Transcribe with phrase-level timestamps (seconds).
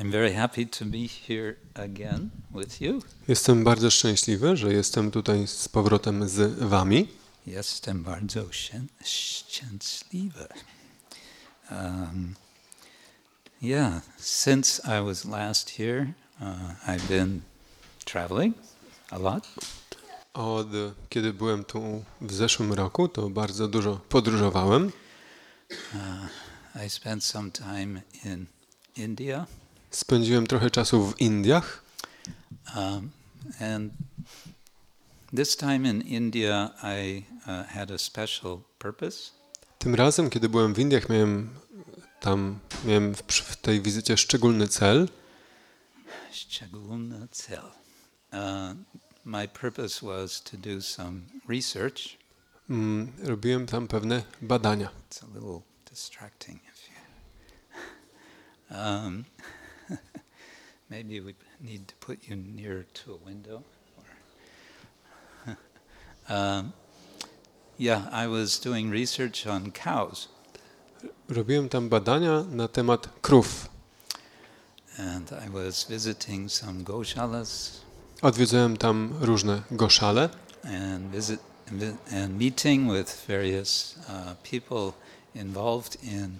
[0.00, 3.02] I'm very happy to be here again with you.
[3.28, 7.08] Jestem bardzo szczęśliwy, że jestem tutaj z powrotem z Wami.
[7.46, 10.48] Jestem bardzo szczę- szczęśliwy.
[11.70, 12.34] Um,
[13.62, 17.40] yeah, since I was last here, uh, I've been
[18.04, 18.56] traveling
[19.10, 19.48] a lot.
[20.34, 20.66] Od
[21.08, 24.92] kiedy byłem tu w zeszłym roku, to bardzo dużo podróżowałem.
[26.86, 28.46] I spent some time in
[28.96, 29.46] India,
[29.94, 31.82] Spędziłem trochę czasu w Indiach.
[32.76, 33.10] um,
[33.60, 33.92] and
[35.36, 39.30] this time in India, I uh, had a special purpose.
[39.78, 41.50] Tym razem, kiedy byłem w Indiach, miałem
[42.20, 45.08] tam miałem w, w tej wizycie szczególny cel.
[46.32, 47.64] Szczególny cel.
[48.32, 48.76] Uh,
[49.24, 52.00] my purpose was to do some research.
[52.70, 54.90] Mm, robiłem tam pewne badania.
[55.10, 56.94] It's a little distracting if you.
[58.70, 59.24] Um,
[60.94, 63.62] maybe we need to put you near to a window.
[66.28, 66.72] Um,
[67.76, 70.28] yeah, I was doing research on cows,
[71.28, 73.68] Robiłem tam badania na temat krów.
[74.98, 77.80] and I was visiting some goshalas
[78.22, 80.28] Odwiedzałem tam różne goszale
[80.64, 81.40] and visit
[82.10, 84.92] and meeting with various uh, people
[85.34, 86.38] involved in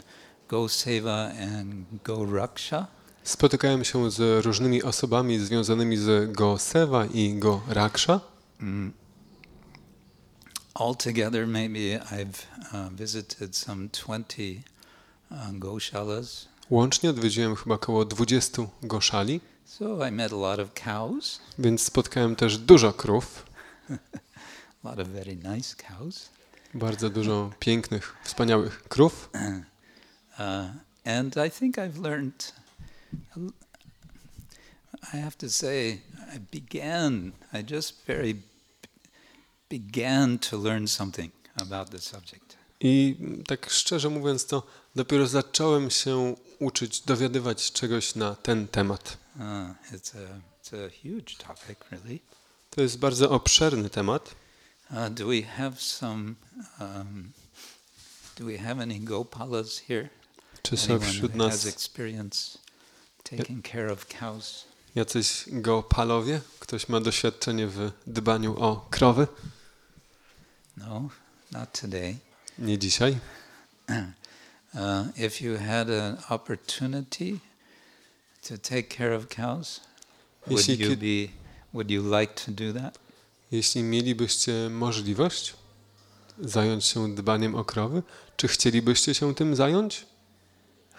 [0.49, 2.87] go seva and go raksha.
[3.25, 8.21] Spotykałem się z różnymi osobami związanymi z Go Seva i Go Raksha.
[8.61, 8.93] Mm.
[10.75, 14.43] Altogether, maybe I've uh, visited some 20
[15.31, 16.49] uh, goshalas.
[16.71, 22.37] Łącznie odwiedziłem chyba około 20 goszali, So I met a lot of cows, więc spotkałem
[22.37, 23.47] też dużo krów,
[24.85, 26.29] a lot of very nice cows.
[26.75, 29.31] bardzo dużo pięknych, wspaniałych krów.
[29.35, 30.67] Uh,
[31.05, 32.53] and I think I've learned,
[35.13, 36.01] I have to say,
[36.35, 38.43] I began, I just very
[39.69, 42.57] began to learn something about the subject.
[42.81, 43.17] I
[43.47, 44.63] tak szczerze mówiąc, to
[44.95, 49.17] dopiero zacząłem się uczyć, dowiadywać czegoś na ten temat.
[49.37, 49.43] Uh,
[49.93, 52.19] it's, a, it's a huge topic, really.
[52.71, 54.35] To jest bardzo obszerny temat.
[54.91, 56.35] Uh, do we have some,
[56.81, 57.33] um,
[58.37, 60.09] do we have any Gopalas here?
[60.63, 61.79] Czy są Anyone wśród who has nas
[64.95, 66.41] jacyś geopalowie?
[66.59, 69.27] Ktoś ma doświadczenie w dbaniu o krowy?
[70.77, 71.09] No,
[71.53, 72.17] not today.
[72.59, 73.19] Nie dzisiaj.
[74.75, 77.39] Uh, if you had an opportunity
[78.43, 79.81] to take care of cows,
[80.47, 81.33] would Jeśli, you be?
[81.73, 82.99] Would you like to do that?
[83.53, 85.55] jeśli mielibyście możliwość
[86.41, 88.03] zająć się dbaniem o krowy,
[88.37, 90.07] czy chcielibyście się tym zająć?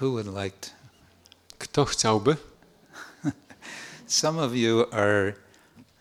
[0.01, 0.74] Who would like to?
[1.65, 2.37] Kto chciałby?
[4.07, 5.33] Some of you are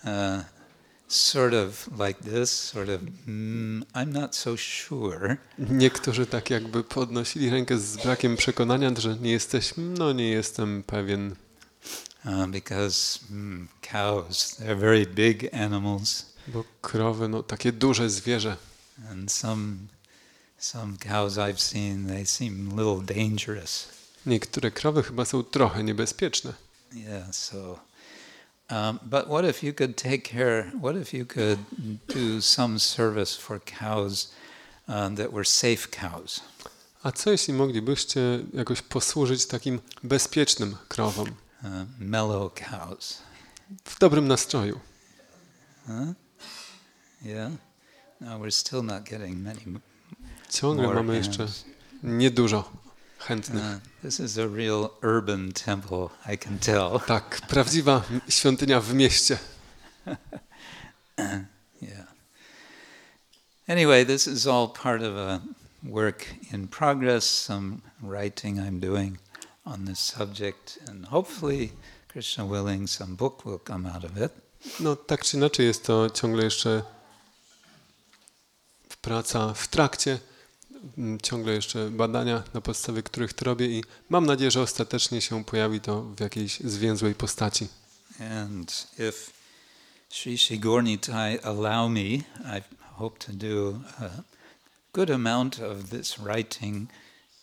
[0.04, 0.44] uh,
[1.08, 3.00] sort of like this, sort of.
[3.26, 5.36] Mm, I'm not so sure.
[5.58, 11.36] Niektórzy tak jakby podnosili rękę z brakiem przekonania, że nie jesteśmy, no nie jestem pewien,
[12.26, 18.56] Uh, because mm, cows, they're very big animals, bo krowy, no takie duże zwierzę.
[19.10, 19.76] and some
[20.58, 23.93] some cows I've seen, they seem a little dangerous.
[24.26, 26.52] Niektóre krowy chyba są trochę niebezpieczne.
[26.92, 27.78] Yeah, so.
[28.70, 30.72] Um, but what if you could take care?
[30.82, 31.58] What if you could
[32.14, 34.32] do some service for cows
[34.88, 36.40] uh, that were safe cows?
[37.02, 38.20] A co jeśli moglibyście
[38.54, 41.28] jakoś posłużyć takim bezpiecznym krowom,
[41.64, 43.18] Uh, mellow cows.
[43.84, 44.80] w dobrym nastroju?
[45.86, 46.14] Huh?
[47.22, 47.52] Yeah.
[48.20, 49.60] No, we're still not getting many
[50.50, 51.46] Ciągle mamy jeszcze
[52.02, 52.83] niedużo
[53.24, 53.80] chętnych.
[54.02, 57.00] This is a real urban temple, I can tell.
[57.06, 59.38] Tak, prawdziwa świątynia w mieście.
[61.80, 62.06] Yeah.
[63.68, 65.40] Anyway, this is all part of a
[65.82, 69.18] work in progress, some writing I'm doing
[69.64, 71.72] on this subject, and hopefully,
[72.08, 74.32] Krishna willing, some book will come out of it.
[74.80, 76.82] No tak czy inaczej jest to ciągle jeszcze
[79.02, 80.18] praca w trakcie,
[81.22, 85.80] ciągle jeszcze badania, na podstawie których to robię i mam nadzieję, że ostatecznie się pojawi
[85.80, 87.68] to w jakiejś zwięzłej postaci.
[88.20, 89.30] And if
[90.08, 90.38] Sri
[91.42, 92.62] allow me, I
[92.96, 94.22] hope to do a
[94.92, 96.88] good amount of this writing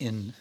[0.00, 0.32] in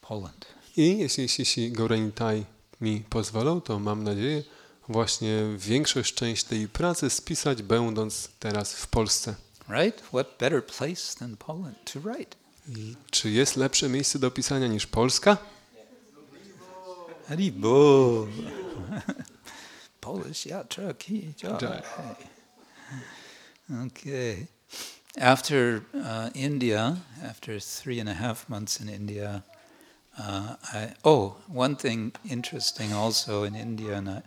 [0.00, 0.46] Poland.
[0.76, 2.44] I jeśli Sisi Gorenitai
[2.80, 4.42] mi pozwolą, to mam nadzieję
[4.88, 9.34] właśnie większość część tej pracy spisać, będąc teraz w Polsce.
[9.68, 10.02] Right?
[10.10, 12.36] What better place than Poland to write?
[13.10, 15.36] Czy jest lepsze miejsce do pisania niż Polska?
[17.28, 18.26] Haribo.
[20.00, 20.48] Polish
[20.98, 21.58] ki jai.
[21.62, 21.82] Jai.
[23.86, 24.46] Okay.
[25.18, 29.42] After uh, India, after three and a half months in India,
[30.18, 34.22] uh, I, oh, one thing interesting also in India, and I,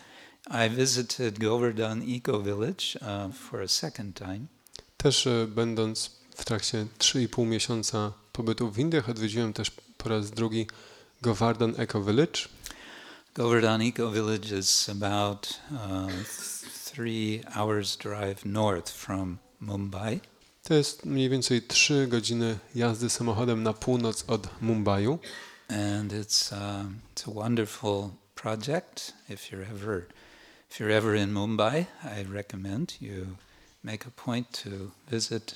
[0.49, 4.49] I visited Govardhan Eco Village uh, for a second time.
[4.97, 10.67] Też e, będąc w trakcie 3,5 miesiąca pobytu w Indiach, odwiedziłem też po raz drugi
[11.21, 12.41] Govardhan Eco Village.
[13.35, 20.19] Govardhan Eco Village is about uh, th- three hours drive north from Mumbai.
[20.63, 25.19] To jest mniej więcej 3 godziny jazdy samochodem na północ od Mumbaiu.
[25.69, 29.13] and it's um, it's a wonderful project.
[29.29, 30.05] If you're ever
[30.71, 33.25] if you're ever in Mumbai, I recommend you
[33.83, 34.69] make a point to
[35.11, 35.55] visit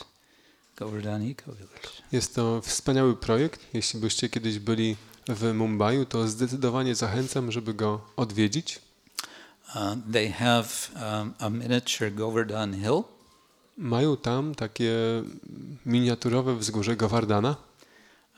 [0.76, 1.90] Govardhan Eco Village.
[2.12, 3.60] Jest to wspaniały projekt.
[3.74, 4.96] Jeśli byście kiedyś byli
[5.28, 8.82] w Mumbaiu, to zdecydowanie zachęcam, żeby go odwiedzić.
[9.76, 10.66] Uh, they have
[10.96, 13.04] um, a miniature Govardhan Hill,
[13.78, 14.94] Mają tam takie
[15.86, 17.56] miniaturowe wzgórze Govardhana,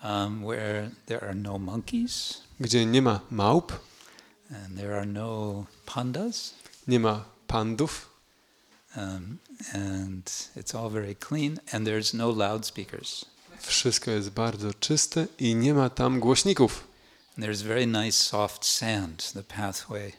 [0.04, 3.72] um, where there are no monkeys gdzie nie ma małp,
[4.50, 6.54] and there are no pandas,
[6.88, 8.10] nie ma pandów,
[8.96, 9.40] um,
[9.74, 10.24] and
[10.56, 13.26] it's all very clean, and there's no loudspeakers.
[13.62, 16.88] wszystko jest bardzo czyste i nie ma tam głośników.
[17.38, 19.32] And there's very nice soft sand.
[19.34, 20.12] The pathway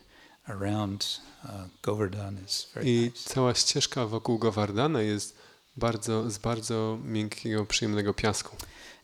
[0.49, 1.51] around uh,
[1.83, 3.31] Govardhan is very I nice.
[3.31, 5.37] cała ścieżka wokół Govardhana jest
[5.77, 8.57] bardzo, z bardzo miękkiego, przyjemnego piasku.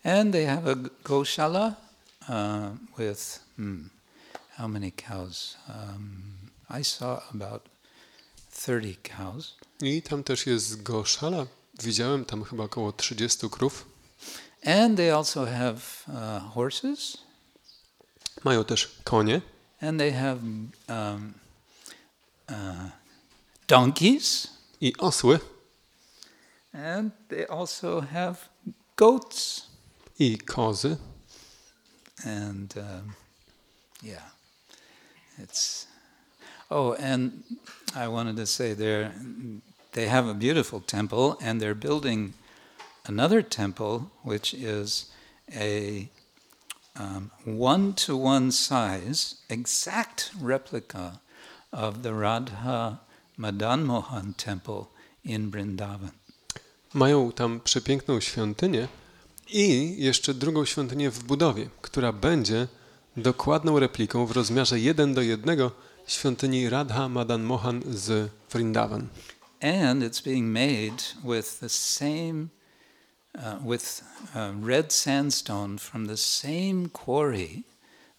[0.05, 1.75] And they have a goshala
[2.29, 3.91] uh, with hmm,
[4.57, 5.57] how many cows?
[5.69, 6.23] Um,
[6.81, 7.63] I saw about
[8.53, 9.57] 30 cows.
[9.83, 11.47] I tam też jest goszala.
[11.83, 13.87] Widziałem tam chyba około 30 krów.
[14.65, 17.19] And they also have uh, horses,
[18.45, 19.41] Mają też konie
[19.81, 20.39] and they have
[20.89, 21.35] um,
[22.49, 22.91] uh,
[23.69, 24.49] donkeys,
[24.81, 25.41] i osły
[26.73, 28.37] and they also have
[28.97, 29.67] goats.
[30.19, 30.97] i kozy.
[32.25, 33.15] and um,
[34.03, 34.23] yeah,
[35.39, 35.87] it's.
[36.71, 37.43] Oh, and
[37.97, 39.13] I wanted to say there,
[39.93, 42.33] they have a beautiful temple, and they're building
[43.07, 45.11] another temple, which is
[45.55, 46.09] a
[46.97, 51.21] um, one-to-one size, exact replica
[51.73, 53.01] of the Radha
[54.37, 54.89] temple
[55.25, 56.13] in Vrindavan.
[56.95, 58.89] Mają tam przepiękną świątynię
[59.49, 62.69] i jeszcze drugą świątynię w budowie, która będzie
[63.17, 65.71] dokładną repliką w rozmiarze 1 do 1
[66.07, 69.09] świątyni Radha Madan Mohan z Vrindavan.
[69.61, 72.51] And it's being made with the same
[73.39, 74.03] uh, with
[74.35, 77.65] uh, red sandstone from the same quarry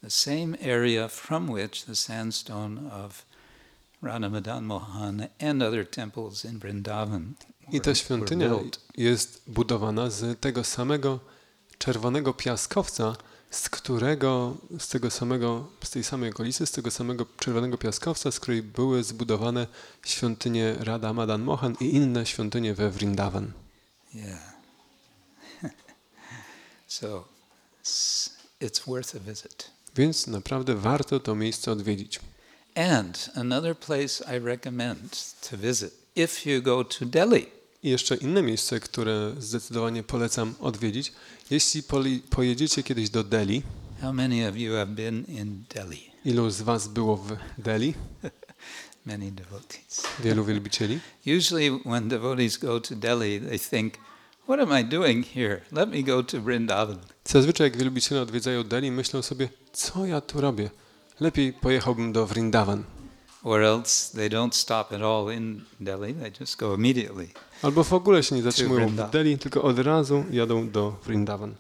[0.04, 3.26] the same area from which the sandstone of
[4.02, 7.36] Radhamadan Mohan and other temples in Vrindavan
[7.72, 8.50] I ta świątynia
[8.98, 11.20] jest budowana z tego samego
[11.78, 13.16] czerwonego piaskowca,
[13.52, 18.40] z którego, z tego samego, z tej samej okolicy, z tego samego czerwonego piaskowca, z
[18.40, 19.68] której były zbudowane
[20.06, 23.52] świątynie Radha Madan Mohan i inne świątynie we Vrindavan.
[24.14, 24.54] Yeah.
[26.88, 27.26] so
[28.62, 29.72] it's worth a visit.
[29.96, 32.20] Więc naprawdę warto to miejsce odwiedzić.
[32.76, 37.61] And another place I recommend to visit if you go to Delhi.
[37.84, 41.14] I jeszcze inne miejsce, które zdecydowanie polecam odwiedzić.
[41.50, 41.84] Jeśli
[42.30, 43.64] pojedziecie kiedyś do Delhi,
[44.02, 46.12] How many of you have been in Delhi?
[46.26, 47.94] ilu z Was było w Delhi?
[49.06, 50.04] Many devotees.
[50.20, 51.00] Wielu wielbicieli.
[51.38, 53.94] Usually, when devotees go to Delhi, they think,
[54.48, 55.62] What am I doing here?
[55.72, 56.98] Let me go to Vrindavan.
[57.26, 60.70] Zazwyczaj jak wielbiciele odwiedzają Delhi, myślą sobie, co ja tu robię?
[61.20, 62.84] Lepiej pojechałbym do Vrindavan.
[63.44, 67.28] Or else they don't stop at all in Delhi, they just go immediately.
[67.62, 69.10] Albo w ogóle się nie zatrzymują w.
[69.12, 71.56] Delhi, tylko od razu jadą do Vrindavan.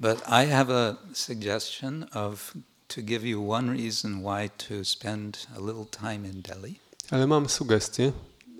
[0.00, 2.54] But I have a suggestion of
[2.88, 6.78] to give you one reason why to spend a little time in Delhi.
[7.10, 8.12] Ale mam sugestię,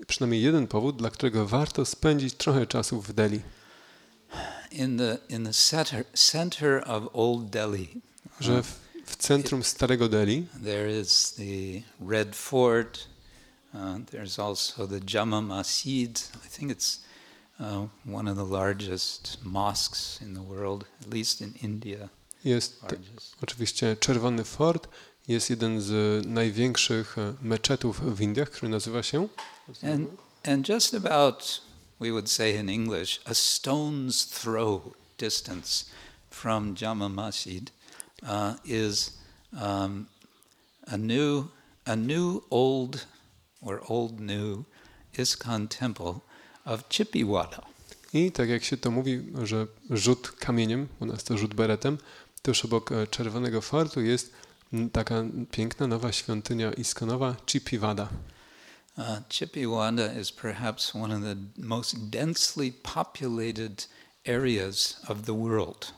[0.07, 3.41] przynajmniej jeden powód, dla którego warto spędzić trochę czasu w Delhi.
[4.71, 8.01] In the, in the center, center of Old Delhi,
[8.39, 8.84] Że w,
[9.15, 13.07] w centrum starego Delhi There is the Red Fort.
[13.73, 16.19] Uh, there's also the Jama Masjid.
[16.45, 16.99] I think it's
[17.59, 22.09] uh, one of the largest mosques in the world, at least in India.
[22.45, 23.35] jest Largest.
[23.41, 24.87] oczywiście Czerwony Fort,
[25.27, 29.27] jest jeden z największych e, meczetów w Indiach, który nazywa się
[29.93, 30.09] And,
[30.43, 31.61] and just about,
[31.99, 34.81] we would say in English, a stone's throw
[35.17, 35.85] distance
[36.29, 37.71] from Jama Masjid
[38.23, 39.17] uh, is
[39.61, 40.07] um,
[40.87, 41.47] a new,
[41.85, 43.05] a new old,
[43.61, 44.65] or old new,
[45.13, 46.21] ISKCON temple
[46.65, 47.49] of Chippewa.
[48.13, 51.97] I tak jak się to mówi, że rzut kamieniem, u nas to rzut beretem,
[52.41, 54.31] tuż obok e, Czerwonego Fortu jest
[54.91, 58.09] taka piękna nowa świątynia iskonowa Chipivada.
[58.97, 59.91] Uh, Chippewa
[60.21, 63.87] is perhaps one of the most densely populated
[64.25, 65.93] areas of the world.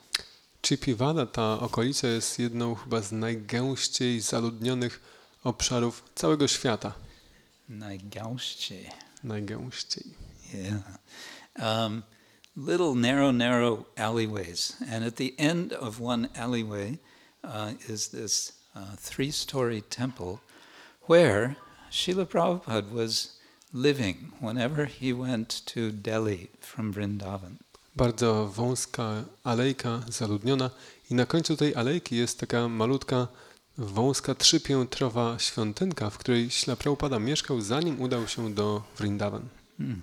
[0.67, 5.01] Chipivada, ta okolica jest jedną chyba z najgęściej zaludnionych
[5.43, 6.93] obszarów całego świata.
[7.69, 8.89] Naigaushi.
[9.23, 10.03] Najgęściej.
[10.53, 10.83] Yeah.
[11.59, 12.03] Um,
[12.57, 14.77] little narrow, narrow alleyways.
[14.91, 16.97] And at the end of one alleyway
[17.43, 20.39] uh, is this uh, three story temple
[21.07, 21.55] where
[21.91, 23.39] Srila Prabhupada was
[23.73, 27.57] living whenever he went to Delhi from Vrindavan.
[27.97, 30.69] Bardzo wąska alejka, zaludniona
[31.11, 33.27] i na końcu tej alejki jest taka malutka,
[33.77, 39.47] wąska, trzypiętrowa świątynka, w której Śla Prabhupada mieszkał, zanim udał się do Vrindavan.
[39.77, 40.01] Hmm.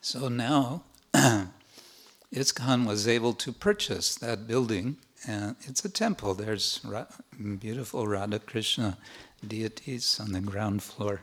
[0.00, 0.80] So now
[2.40, 4.96] ISKCON was able to purchase that building,
[5.28, 6.34] and it's a temple.
[6.34, 7.06] There's Ra-
[7.38, 8.96] beautiful Radha Krishna
[9.42, 11.18] deities on the ground floor.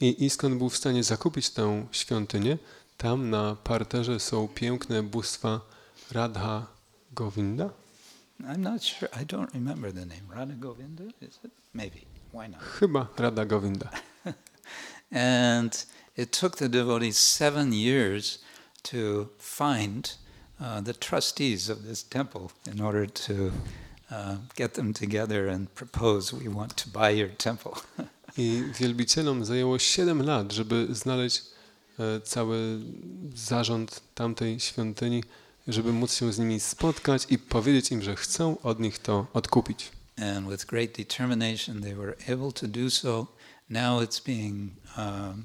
[0.00, 2.58] I Iskon był w stanie zakupić tę świątynię.
[3.04, 5.60] Tam na parterze są piękne bóstwa
[6.12, 6.66] Radha
[7.12, 7.70] Govinda.
[8.40, 10.22] I'm not sure, I don't remember the name.
[10.30, 11.50] Radha Govinda, is it?
[11.74, 12.06] Maybe.
[12.32, 12.60] Why not?
[12.80, 13.90] Chyba Radha Govinda.
[15.12, 18.38] And it took the devotees seven years
[18.82, 20.16] to find
[20.60, 23.52] uh, the trustees of this temple in order to
[24.10, 27.72] uh, get them together and propose, we want to buy your temple.
[28.38, 31.54] I wielbicielom zajęło 7 lat, żeby znaleźć
[32.24, 32.78] cały
[33.34, 35.24] zarząd tamtej świątyni,
[35.68, 39.92] żeby móc się z nimi spotkać i powiedzieć im, że chcą od nich to odkupić.
[40.16, 43.26] and with great determination, they were able to do so.
[43.70, 45.44] Now it's being um,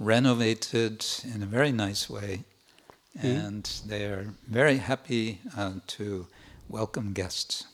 [0.00, 1.04] renovated
[1.34, 2.42] in a very nice way,
[3.24, 3.46] Mm.
[3.46, 6.26] and they are very happy uh, to
[6.70, 7.64] welcome guests.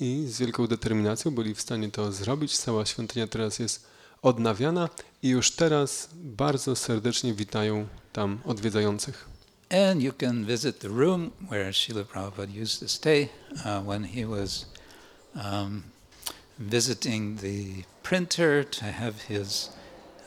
[0.00, 2.58] I z wielką determinacją byli w stanie to zrobić.
[2.58, 3.86] Cała świątynia teraz jest
[4.22, 4.88] odnawiana
[5.22, 9.28] i już teraz bardzo serdecznie witają tam odwiedzających.
[9.70, 14.26] And you can visit the room where Srila Prabhupada used to stay uh, when he
[14.26, 14.66] was
[15.34, 15.82] um,
[16.58, 19.70] visiting the printer to have his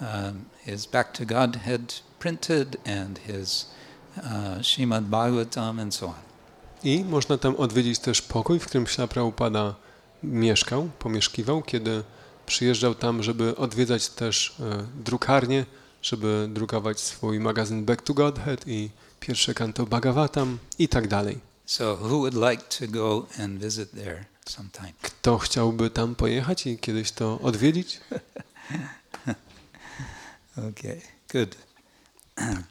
[0.01, 3.65] um, his Back to Godhead printed and his
[4.24, 6.13] uh, Shrimad Bhagavatam and so on.
[6.83, 9.75] I można tam odwiedzić też pokój, w którym Śla Prabhupada
[10.24, 12.03] mieszkał, pomieszkiwał, kiedy
[12.45, 15.65] przyjeżdżał tam, żeby odwiedzać też e, drukarnię,
[16.01, 21.39] żeby drukować swój magazyn Back to Godhead i pierwsze kanto Bhagavatam i tak dalej.
[21.65, 24.93] So who would like to go and visit there sometime?
[25.01, 28.00] Kto chciałby tam pojechać i kiedyś to odwiedzić?
[30.57, 31.55] Okay, good.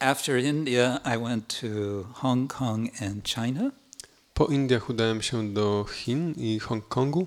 [0.00, 3.70] After India, I went to Hong Kong and China.
[4.34, 7.26] Po Indiach udałem się do Chin i Hongkongu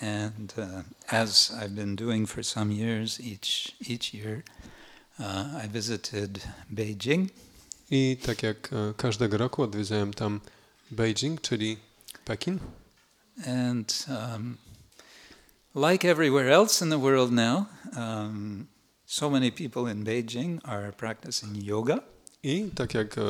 [0.00, 4.42] And uh, as I've been doing for some years, each each year,
[5.18, 6.40] uh, I visited
[6.74, 7.28] Beijing,
[7.90, 10.40] i tak jak e, każdego roku odwiedzałem tam
[10.90, 11.76] Beijing, czyli
[12.24, 12.58] Pekin.
[13.46, 14.56] and um,
[15.74, 18.66] like everywhere else in the world now, um,
[19.06, 21.98] so many people in Beijing are practicing yoga,
[22.42, 23.22] I tak jak e,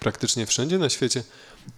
[0.00, 1.22] praktycznie wszędzie na świecie,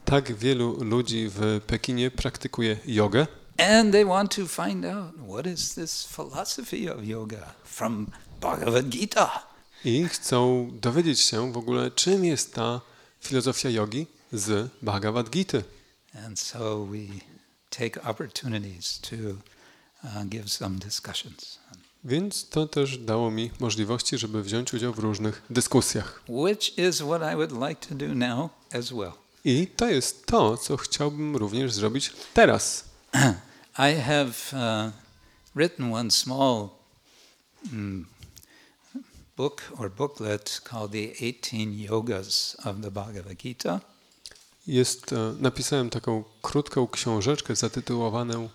[0.04, 3.26] tak wielu ludzi w Pekinie praktykuje jogę
[3.58, 8.06] and they want to find out what is this philosophy of yoga from
[8.40, 9.46] Bhagavad Gita.
[9.84, 12.80] i chcą dowiedzieć się w ogóle, czym jest ta
[13.20, 15.58] filozofia jogi z Bhagavad Gita.
[16.26, 16.98] And so we
[17.70, 19.16] take opportunities to
[20.04, 21.58] uh, give some discussions.
[22.04, 26.22] Więc to też dało mi możliwości, żeby wziąć udział w różnych dyskusjach.
[26.28, 29.12] Which is what I would like to do now as well.
[29.44, 32.84] I to jest to, co chciałbym również zrobić teraz.
[33.78, 34.90] I have uh,
[35.54, 36.78] written one small
[37.68, 38.06] mm,
[39.37, 43.80] book or booklet called The 18 Yogas of the Bhagavad Gita.
[44.66, 48.49] Jest, e, napisałem taką krótką książeczkę zatytułowaną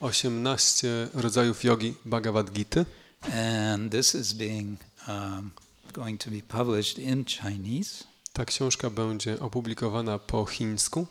[0.00, 2.84] 18 rodzajów jogi Bhagavad Gita.
[3.22, 4.78] And this is being
[5.08, 5.50] um,
[5.92, 8.04] going to be published in Chinese.
[8.32, 11.06] Ta książka będzie opublikowana po chińsku.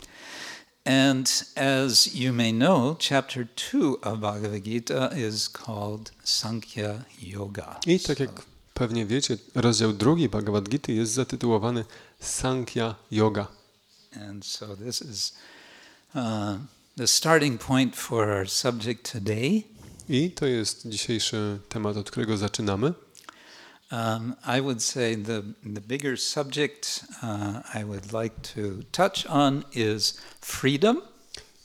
[0.85, 7.79] And as you may know, chapter 2 of Bhagavad Gita is called Sankhya Yoga.
[7.88, 11.85] I tak jak pewnie wiecie, rozdział drugi Bhagavad Gita jest zatytułowany
[12.19, 13.47] Sankhya Yoga.
[14.29, 15.33] And so this is
[16.15, 16.57] Uh,
[16.97, 19.63] the starting point for our subject today,
[20.09, 22.93] I to jest dzisiejszy temat, od którego zaczynamy.
[23.91, 29.63] Um, I would say the, the bigger subject uh, I would like to touch on
[29.74, 31.01] is freedom.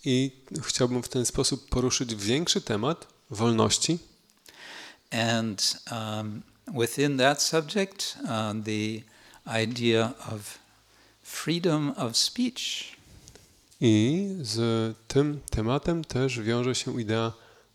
[0.04, 0.30] I
[0.62, 3.98] chciałbym w ten sposób poruszyć większy temat wolności.
[5.10, 9.02] And um, within that subject, uh, the
[9.62, 10.58] idea of
[11.22, 12.96] freedom of speech.
[13.80, 17.32] I z tym tematem też wiąże się idea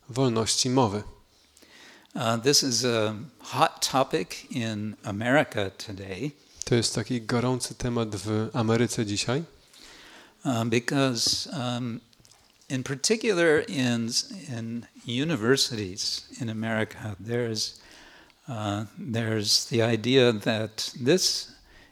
[0.10, 1.03] wolności mowy.
[2.13, 6.32] Uh, this is a hot topic in America today.
[6.65, 9.44] To jest taki gorący temat w Ameryce dzisiaj,
[10.46, 12.01] uh, because, um,
[12.70, 14.10] in particular, in,
[14.50, 17.80] in universities in America, there's,
[18.50, 21.51] uh, there's the idea that this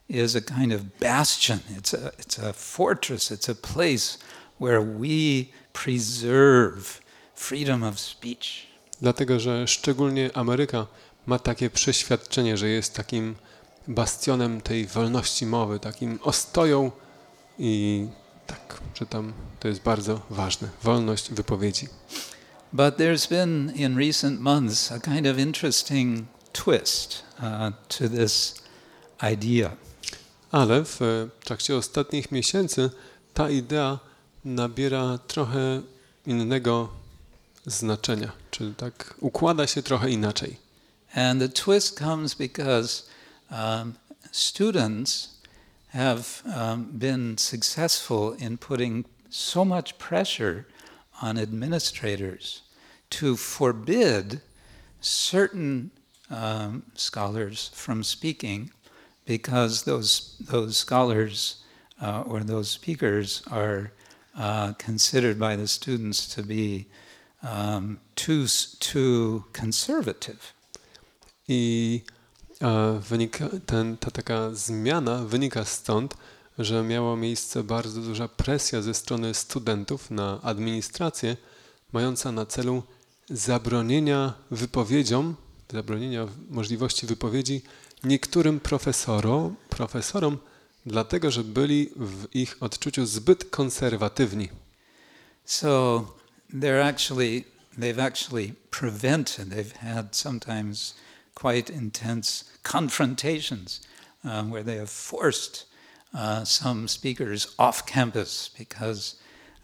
[0.10, 4.18] is a kind of bastion, it's a, it's a fortress, it's a place
[4.58, 7.00] where we preserve
[7.36, 8.69] freedom of speech.
[9.02, 10.88] Dlatego że szczególnie Ameryka
[11.26, 13.36] ma takie przeświadczenie, że jest takim
[13.88, 16.92] bastionem tej wolności mowy, takim ostoją
[17.60, 18.08] i
[18.48, 20.70] tak, że tam to jest bardzo ważne.
[20.84, 21.88] Wolność wypowiedzi.
[22.74, 28.56] But there's been in recent months a kind of interesting twist uh, to this
[29.34, 29.72] idea.
[30.52, 31.00] Ale w
[31.44, 32.90] trakcie ostatnich miesięcy
[33.34, 34.00] ta idea
[34.46, 35.82] nabiera trochę
[36.26, 36.90] innego
[37.66, 40.58] znaczenia, czyli tak układa się trochę inaczej.
[41.16, 43.04] And the twist comes because
[43.52, 43.94] um,
[44.32, 45.40] students
[45.88, 50.66] have um, been successful in putting so much pressure
[51.22, 52.62] on administrators
[53.10, 54.42] to forbid
[55.02, 55.90] certain
[56.30, 58.72] um, scholars from speaking
[59.26, 61.64] because those, those scholars
[62.02, 63.92] uh, or those speakers are
[64.38, 66.86] uh, considered by the students to be
[67.44, 68.46] um, too,
[68.80, 70.54] too conservative.
[71.48, 72.02] I
[73.10, 76.18] wynika, ten, ta taka zmiana wynika stąd,
[76.60, 81.38] że miała miejsce bardzo duża presja ze strony studentów na administrację,
[81.94, 82.84] mająca na celu
[83.30, 85.36] zabronienia wypowiedziom,
[85.74, 87.62] zabronienia możliwości wypowiedzi
[88.04, 90.38] niektórym profesorom, profesorom,
[90.86, 94.50] dlatego że byli w ich odczuciu zbyt konserwatywni.
[95.46, 96.06] So
[96.54, 97.46] they're actually
[97.78, 99.52] they've actually prevented.
[99.52, 100.94] They've had sometimes
[101.36, 103.82] quite intense confrontations
[104.24, 105.66] um, where they have forced
[106.14, 109.16] uh, some speakers off campus because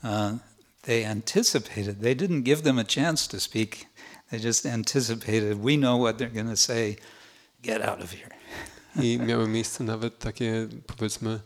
[0.03, 0.37] uh,
[0.83, 2.01] they anticipated.
[2.01, 3.87] They didn't give them a chance to speak.
[4.31, 5.61] They just anticipated.
[5.61, 6.97] We know what they're going to say.
[7.61, 8.29] Get out of here.
[8.95, 11.39] I miały miejsce nawet takie, powiedzmy,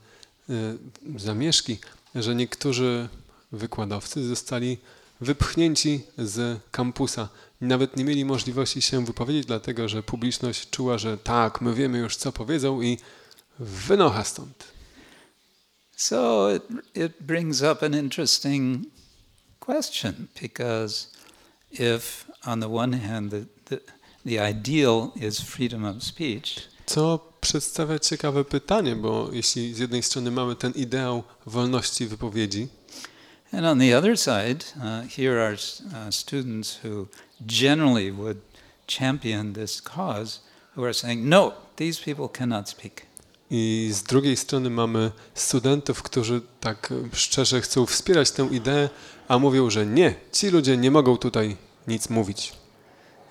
[1.16, 1.80] zamieszki,
[2.16, 3.10] że niektórzy
[3.52, 4.78] wykładowcy zostali
[5.22, 7.30] wypchnięci z kampusa.
[7.62, 12.16] Nawet nie mieli możliwości się wypowiedzieć, dlatego że publiczność czuła, że tak, my wiemy już
[12.16, 12.98] co powiedzą i
[13.60, 14.64] wynocha stąd.
[15.96, 16.64] So it,
[16.96, 18.86] it brings up an interesting
[19.60, 21.08] question because
[21.72, 23.80] if, on the one hand, the, the,
[24.26, 30.32] the ideal is freedom of speech, Co przedstawia ciekawe pytanie, bo jeśli z jednej strony
[30.32, 32.68] mamy ten ideał wolności wypowiedzi,
[33.52, 37.08] and on the other side, uh, here are uh, students who
[37.46, 38.42] generally would
[38.88, 40.40] champion this cause
[40.76, 43.06] who are saying, no, these people cannot speak.
[43.52, 48.90] I z drugiej strony mamy studentów, którzy tak szczerze chcą wspierać tę ideę,
[49.28, 51.58] a mówią, że nie, ci ludzie nie mogą tutaj
[51.88, 52.54] nic mówić.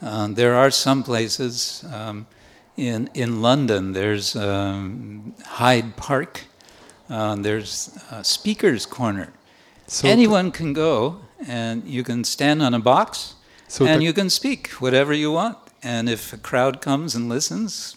[0.03, 2.25] Uh, there are some places um,
[2.77, 3.93] in in London.
[3.93, 6.41] There's um, Hyde Park.
[7.11, 9.38] Uh, there's a speaker's corner.
[9.89, 11.17] Są, Anyone can go,
[11.49, 13.37] and you can stand on a box,
[13.69, 15.57] są, and you can speak whatever you want.
[15.83, 17.97] And if a crowd comes and listens,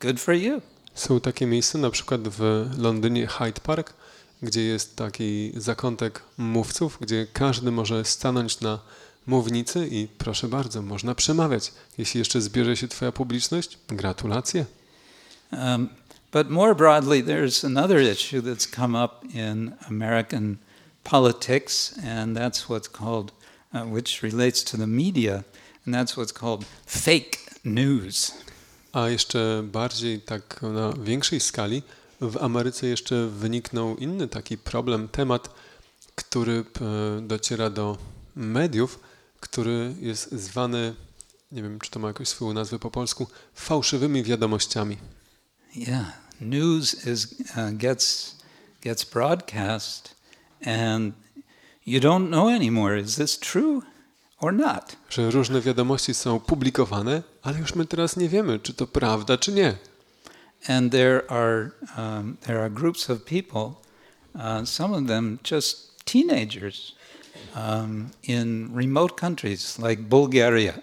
[0.00, 0.60] good for you.
[0.94, 3.94] są takie miejsca, na przykład w Londynie Hyde Park,
[4.42, 8.78] gdzie jest taki zakątek mówców, gdzie każdy może stanąć na
[9.26, 11.72] mównicy i proszę bardzo, można przemawiać.
[11.98, 14.64] Jeśli jeszcze zbierze się Twoja publiczność, gratulacje.
[15.52, 15.88] Um,
[16.32, 20.56] but more broadly, there's another issue that's come up in American
[21.10, 23.32] politics, and that's what's called,
[23.74, 25.44] uh, which relates to the media,
[25.84, 28.32] and that's what's called fake news.
[28.92, 31.82] A jeszcze bardziej tak na większej skali
[32.20, 35.54] w Ameryce jeszcze wyniknął inny taki problem, temat,
[36.14, 37.98] który e, dociera do
[38.36, 39.00] mediów,
[39.40, 40.94] który jest zwany,
[41.52, 44.96] nie wiem czy to ma jakąś swoją nazwę po polsku, fałszywymi wiadomościami.
[45.76, 48.36] Yeah, news is uh, gets
[48.82, 50.15] gets broadcast,
[50.64, 51.12] and
[51.86, 53.82] you don't know anymore is this true
[54.40, 54.96] or not?
[55.10, 59.52] że różne wiadomości są publikowane, ale już my teraz nie wiemy, czy to prawda, czy
[59.52, 59.74] nie.
[60.68, 63.74] And there are, um, there are groups of people,
[64.34, 66.96] uh, some of them just teenagers
[67.54, 70.80] um, in remote countries like Bulgaria.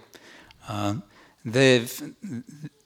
[0.69, 1.01] Um,
[1.45, 2.13] they've,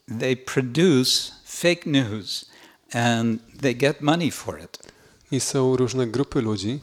[0.08, 2.50] they produce fake news
[2.92, 4.78] and they get money for it.
[5.30, 6.80] I są różne grupy ludzi,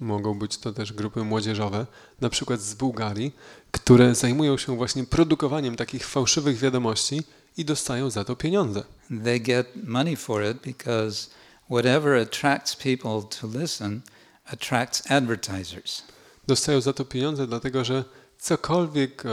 [0.00, 1.86] mogą być to też grupy młodzieżowe,
[2.20, 3.34] na przykład z Bułgarii,
[3.70, 7.22] które zajmują się właśnie produkowaniem takich fałszywych wiadomości
[7.56, 8.84] i dostają za to pieniądze.
[9.24, 11.28] They get money for it because
[11.70, 14.00] whatever attracts people to listen
[14.44, 16.02] attracts advertisers.
[16.46, 18.04] Dostają za to pieniądze, dlatego że
[18.38, 19.28] cokolwiek e,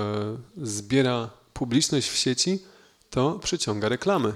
[0.57, 2.59] zbiera publiczność w sieci,
[3.09, 4.33] to przyciąga reklamy.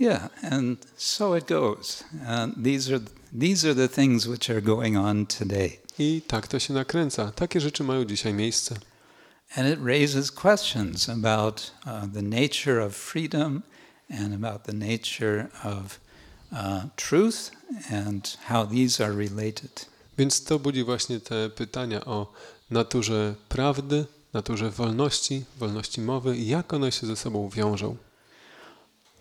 [0.00, 2.04] Yeah, and so it goes.
[2.26, 3.00] Uh, these are
[3.38, 7.32] these are the things which are going on today, I tak to się nakręca.
[7.32, 8.74] Takie rzeczy mają dzisiaj miejsce.
[9.56, 13.62] and it raises questions about uh, the nature of freedom
[14.08, 15.98] and about the nature of
[16.52, 17.50] uh, truth
[17.90, 19.86] and how these are related.
[20.18, 22.32] Więc to budzi właśnie te pytania o
[22.70, 27.96] naturze prawdy, naturze wolności, wolności mowy i jak one się ze sobą wiążą.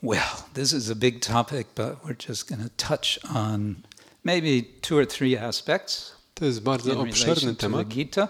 [0.04, 3.76] Well, this is a big topic, but we're just going to touch on
[4.24, 7.88] maybe two or three aspects To jest bardzo obszerny temat.
[7.88, 8.28] Gita.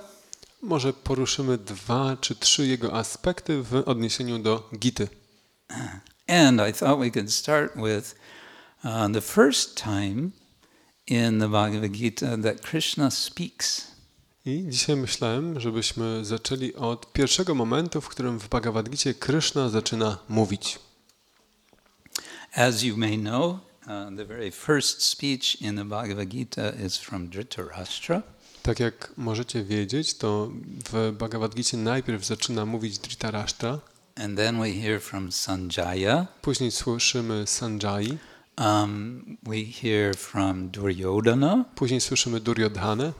[0.61, 5.07] Może poruszymy dwa czy trzy jego aspekty w odniesieniu do Gity.
[6.27, 8.15] And I thought we could start with
[8.83, 10.29] uh, the first time
[11.07, 13.87] in the Bhagavad Gita that Krishna speaks.
[14.45, 20.17] I dzisiaj myślałem, żebyśmy zaczęli od pierwszego momentu, w którym w Bhagavad Gicie Krishna zaczyna
[20.29, 20.79] mówić.
[22.55, 27.29] As you may know, uh, the very first speech in the Bhagavad Gita is from
[27.29, 28.21] Dhritarashtra.
[28.63, 30.49] Tak jak możecie wiedzieć, to
[30.91, 33.79] w Bhagavad Gicie najpierw zaczyna mówić Dhritarashtra,
[34.15, 36.27] And then we hear from Sanjaya.
[36.41, 38.17] później słyszymy Sanjai,
[38.57, 41.65] Um, we hear from Duryodhana.
[41.75, 43.13] później słyszymy Duryodhanę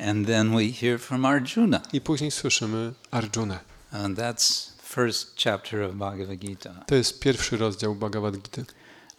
[0.00, 1.80] And then we hear from Arjuna.
[1.92, 3.58] i później słyszymy Arjunę.
[3.92, 6.84] And that's first chapter of Bhagavad Gita.
[6.86, 8.64] To jest pierwszy rozdział Bhagavad Gity.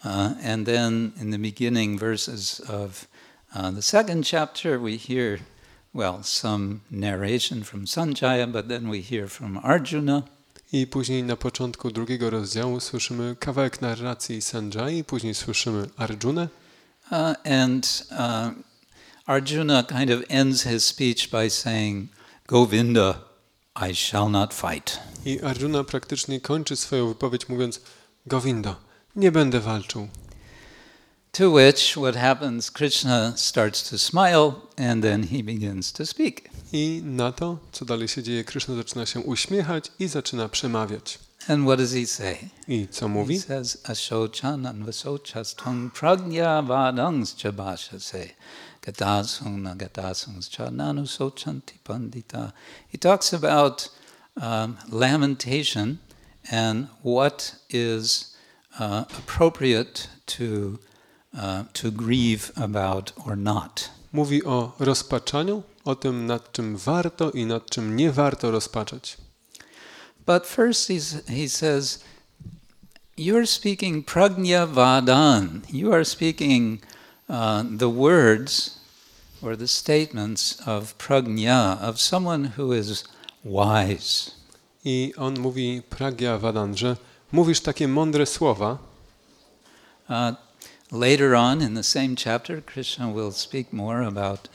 [0.06, 0.10] Uh,
[0.46, 3.08] and then in the beginning verses of
[3.56, 5.40] uh, the second chapter, we hear,
[5.94, 10.24] well, some narration from Sanjaya, but then we hear from Arjuna.
[10.74, 16.48] I później na początku drugiego rozdziału słyszymy kawałek narracji Sanjai, później słyszymy Arjunę
[17.12, 18.52] Uh, and uh,
[19.28, 22.10] Arjuna kind of ends his speech by saying,
[22.48, 23.20] Govinda,
[23.76, 25.00] I shall not fight.
[25.26, 27.82] i Arjuna praktycznie kończy swoją wypowiedź mówiąc
[28.26, 28.76] Govindo,
[29.16, 30.08] nie będę walczył.
[31.32, 36.50] To which what happens, Krishna starts to smile and then he begins to speak.
[36.74, 41.20] I na to, co dalej się dzieje, Krishna zaczyna się uśmiechać i zaczyna przemawiać.
[41.48, 42.38] And what does he say?
[42.68, 43.40] I co He mówi?
[43.40, 48.28] says, Ashochan anvasochas twang pragya vadangs cha bhashase
[48.86, 52.54] gatasung na gatasungs cha nanu sochanti pandita.
[52.88, 53.90] He talks about
[54.42, 56.00] um, lamentation
[56.52, 58.36] and what is
[58.80, 60.80] uh, appropriate to,
[61.38, 63.90] uh, to grieve about or not.
[64.14, 69.18] Mówi o rozpaczaniu, o tym, nad czym warto i nad czym nie warto rozpaczać.
[70.26, 70.88] But first
[71.28, 72.00] he says,
[73.18, 75.62] You're speaking pragnya vadan.
[75.72, 76.82] You are speaking
[77.30, 78.75] uh, the words
[79.46, 83.04] or the statements of pragnya, of someone who is
[83.44, 84.32] wise.
[84.84, 86.98] I on mówi Pragya Vadan, że
[87.32, 88.78] mówisz takie mądre słowa.
[90.10, 90.36] Uh,
[90.92, 94.50] later on in the same chapter, Krishna will speak more about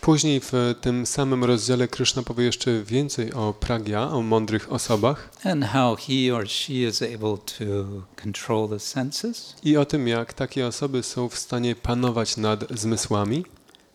[0.00, 5.64] Później w tym samym rozdziale Krishna powie jeszcze więcej o Pragya, o mądrych osobach And
[5.64, 7.64] how he or she is able to
[8.22, 9.54] control the senses.
[9.64, 13.44] i o tym, jak takie osoby są w stanie panować nad zmysłami.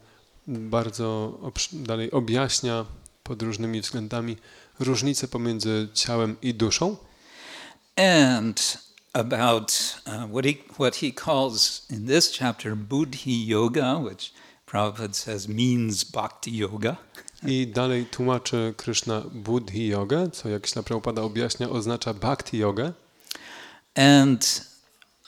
[0.48, 1.40] bardzo
[1.74, 2.86] dalej objaśnia
[3.24, 4.38] pod różnymi względami
[4.80, 6.98] różnicę pomiędzy ciałem i duszą
[7.96, 14.34] and about uh, what he what he calls in this chapter buddhi yoga, which
[14.68, 16.98] Prabhupada says means bhakti yoga,
[17.44, 22.94] i dalej tłumaczy Kryszna Buddhi Jogę, co jak Śla Prabhupada objaśnia oznacza Bhakti Jogę
[23.96, 24.66] and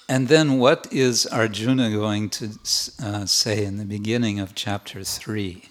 [0.08, 5.62] and then what is Arjuna going to uh, say in the beginning of chapter three?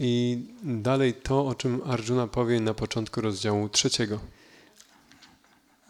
[0.00, 4.18] i dalej to, o czym Arjuna powie na początku rozdziału trzeciego.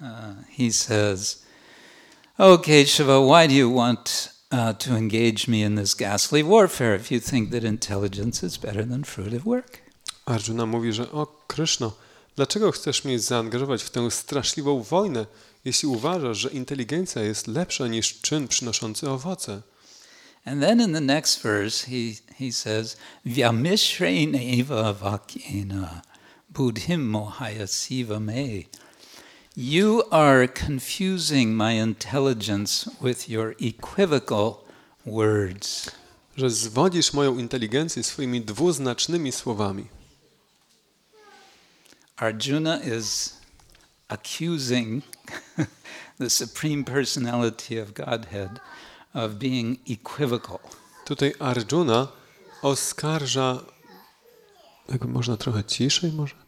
[0.01, 1.43] Uh, he says,
[2.39, 7.15] "Okay, Shiva, why do you want?" Uh, to engage me in this ghastly warfare if
[7.15, 9.83] you think that intelligence is better than fruitive work.
[10.27, 11.93] Arjuna mówi, że o Kryszno,
[12.37, 15.27] dlaczego chcesz mnie zaangażować w tę straszliwą wojnę,
[15.65, 19.63] jeśli uważasz, że inteligencja jest lepsza niż czyn przynoszący owoce?
[20.45, 26.03] And then in the next verse, he, he says, Vyamishreneva vakyena
[26.49, 28.65] buddhim mohaya siva me.
[29.61, 34.65] You are confusing my intelligence with your equivocal
[35.05, 35.91] words.
[36.37, 39.87] Że zwodzisz moją inteligencję swoimi dwuznacznymi słowami.
[42.17, 43.37] Arjuna is
[44.09, 45.05] accusing
[46.19, 48.61] the Supreme Personality of Godhead
[49.15, 50.59] of being equivocal.
[51.05, 52.09] Tutaj Arjuna
[52.63, 53.65] oskarża.
[54.89, 56.48] Jakby można trochę ciszej, może?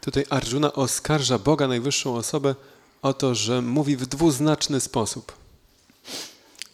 [0.00, 2.54] Tutaj Arjuna oskarża Boga, najwyższą osobę,
[3.02, 5.32] o to, że mówi w dwuznaczny sposób.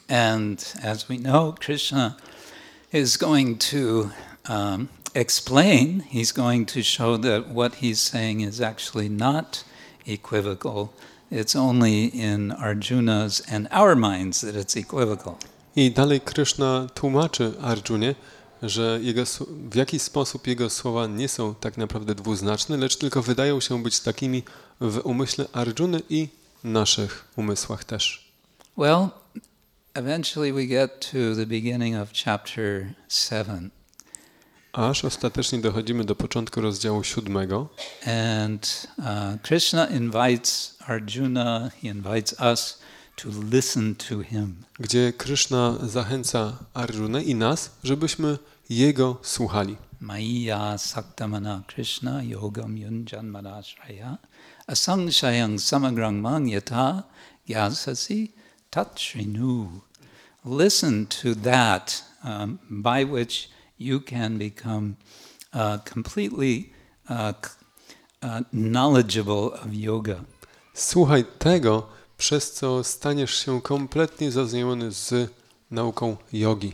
[0.08, 2.14] And as we know, Krishna
[2.92, 4.10] is going to
[4.48, 9.64] um, explain, he's going to show that what he's saying is actually not
[10.06, 10.88] equivocal.
[11.32, 15.38] It's only in Arjuna's and our minds that it's equivocal.
[15.76, 18.14] I dalej Krishna tłumaczy Arjunie,
[18.62, 19.23] że jego,
[19.71, 24.01] w jaki sposób jego słowa nie są tak naprawdę dwuznaczne, lecz tylko wydają się być
[24.01, 24.42] takimi
[24.81, 26.29] w umyśle Arjuny i
[26.64, 28.33] naszych umysłach też.
[28.77, 29.09] Well,
[29.95, 33.71] eventually we get to the beginning of chapter 7.
[34.73, 37.69] Aż ostatecznie dochodzimy do początku rozdziału siódmego
[38.42, 39.05] And uh,
[39.42, 42.79] Krishna invites Arjuna, he invites us
[43.16, 44.64] to listen to him.
[44.79, 48.38] gdzie Krishna zachęca Arjunę i nas, żebyśmy
[48.70, 49.76] Jego słuchali.
[50.00, 54.18] Maya saktamana Krishna yogam yunjan manashraya
[54.66, 57.02] asangshayang samagrang mang yata
[57.46, 58.33] gyasasi
[58.70, 59.81] tatshrinu.
[60.44, 63.48] Listen to that um, by which
[63.79, 64.96] you can become
[65.52, 66.72] uh, completely
[67.09, 67.33] uh,
[68.22, 70.24] uh, knowledgeable of yoga.
[70.74, 75.31] Słuchaj tego, przez co staniesz się kompletnie zaznajomiony z
[75.70, 76.72] nauką jogi,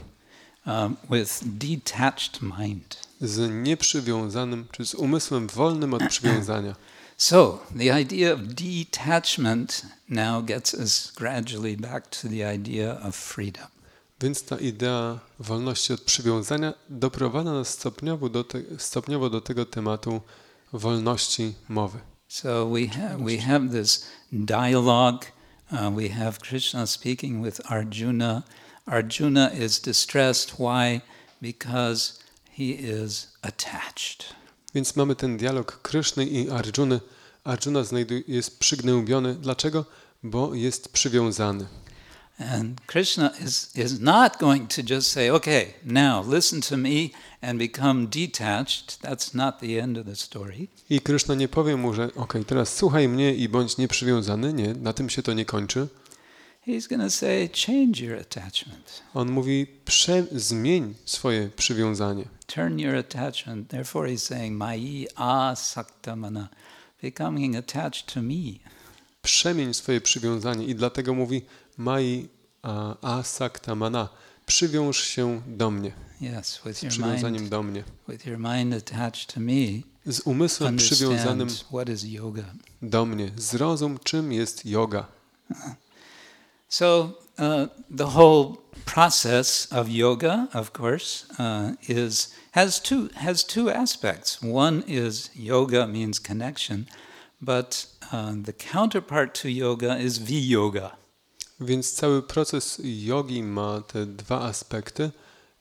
[0.67, 3.13] um, with detached mind.
[3.21, 6.77] z nieprzywiązanym, czy z umysłem wolnym od przywiązania.
[7.17, 13.67] So, the idea of detachment now gets us gradually back to the idea of freedom.
[14.21, 20.21] Więc ta idea wolności od przywiązania doprowadza nas stopniowo do, te, stopniowo do tego tematu
[20.73, 21.99] wolności mowy.
[22.33, 25.27] So we have we have this dialogue.
[25.71, 28.45] Uh, we have Krishna speaking with Arjuna.
[28.87, 30.59] Arjuna is distressed.
[30.59, 31.03] Why?
[31.43, 32.19] Because
[32.51, 34.35] he is attached.
[34.75, 37.01] Więc mamy ten dialog Kryszny i Arjuny.
[37.45, 39.35] Arjuna znajduje, jest przygnębiony.
[39.35, 39.85] Dlaczego?
[40.23, 41.67] Bo jest przywiązany.
[42.43, 47.11] And Krishna is, is not going to just say, okay, now listen to me
[47.43, 49.03] and become detached.
[49.03, 50.69] That's not the end of the story.
[50.91, 54.53] I Kryszna nie powie mu, że okej, teraz słuchaj mnie i bądź nieprzywiązany.
[54.53, 55.89] Nie, na tym się to nie kończy.
[56.67, 59.03] He's going to say, change your attachment.
[59.15, 62.25] On mówi, prze, zmień swoje przywiązanie.
[62.47, 63.69] Turn your attachment.
[63.69, 66.49] Therefore, he's saying, Mai asaktamana,
[67.03, 68.59] becoming attached to me.
[69.23, 71.43] Przemień swoje przywiązanie i dlatego mówi
[71.79, 72.29] Mai
[73.03, 74.09] asaktamana.
[74.47, 77.85] Przywiąż się do mnie, Yes, with your przywiązaniem mind, do mnie.
[78.09, 82.43] with your mind attached to me, Z umysłem przywiązanym what is yoga.
[82.83, 83.31] do mnie.
[83.37, 85.07] Zrozum, czym jest yoga.
[86.69, 87.01] So
[87.39, 94.39] uh, the whole process of yoga, of course, uh, is has two has two aspects.
[94.53, 96.87] One is yoga means connection,
[97.41, 100.91] but uh, the counterpart to yoga is viyoga.
[101.63, 105.11] Więc cały proces jogi ma te dwa aspekty.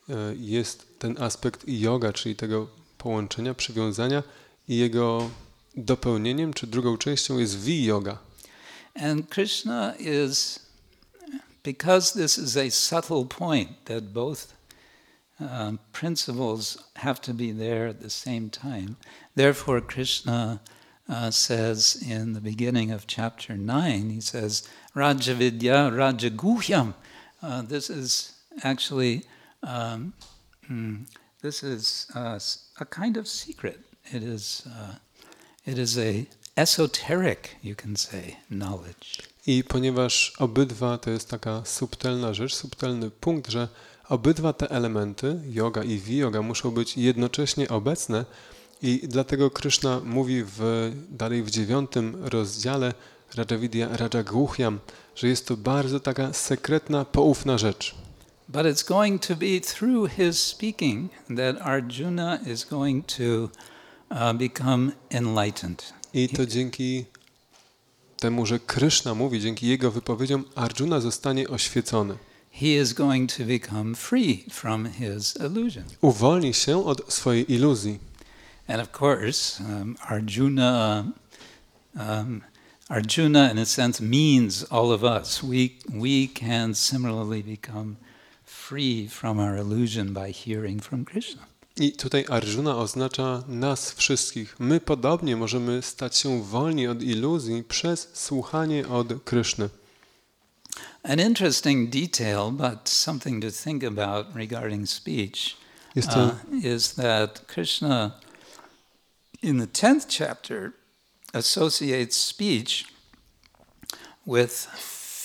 [0.10, 4.24] E, Jest ten aspekt yoga, czyli tego połączenia, przywiązania
[4.68, 5.30] i jego
[5.76, 8.18] dopełnieniem, czy drugą częścią jest vi-yoga.
[8.96, 10.60] And Krishna is,
[11.64, 14.48] because this is a subtle point that both
[15.40, 18.96] um, principles have to be there at the same time,
[19.36, 20.60] therefore Krishna
[21.12, 24.63] uh, says in the beginning of chapter 9, he says,
[24.95, 26.93] Rajavidya Rajaguhyam.
[27.43, 29.24] Uh, this is actually,
[29.62, 30.13] um,
[30.69, 31.06] mm,
[31.41, 32.39] this is uh,
[32.80, 33.80] a kind of secret.
[34.12, 34.95] It is, uh,
[35.65, 39.21] it is a esoteric, you can say, knowledge.
[39.47, 43.67] I ponieważ obydwa to jest taka subtelna rzecz, subtelny punkt, że
[44.10, 48.26] obydwa te elementy, yoga i vi-yoga, muszą być jednocześnie obecne
[48.82, 52.94] i dlatego Krishna mówi w, dalej w dziewiątym rozdziale
[53.36, 54.80] Rajavidya Rajaguhyam,
[55.15, 57.96] że jest to bardzo taka sekretna, poufna rzecz.
[58.50, 63.50] But it's going to be through his speaking that Arjuna is going to
[64.10, 65.94] uh, become enlightened.
[66.13, 67.06] I to dzięki
[68.17, 72.17] temu, że Krishna mówi, dzięki jego wypowiedziom, Arjuna zostanie oświecony.
[72.52, 75.84] He is going to become free from his illusion.
[76.02, 78.11] Uwolni się od swojej iluzji.
[78.72, 81.14] And of course, um, Arjuna,
[82.00, 82.42] um,
[82.90, 85.44] Arjuna, in a sense, means all of us.
[85.44, 87.98] We, we can similarly become
[88.46, 91.42] free from our illusion by hearing from Krishna.
[91.78, 94.60] I tutaj Arjuna oznacza nas wszystkich.
[94.60, 99.70] My podobnie możemy stać się wolni od iluzji przez słuchanie od Kryszny.
[101.04, 105.58] An interesting detail, but something to think about regarding speech,
[105.96, 106.32] uh,
[106.64, 108.12] is that Krishna,
[109.41, 110.73] in the 10th chapter,
[111.34, 112.86] associates speech
[114.25, 114.67] with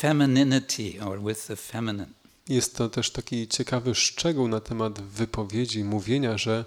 [0.01, 2.15] femininity or with the feminine.
[2.49, 6.65] jest to też taki ciekawy szczegół na temat wypowiedzi, mówienia, że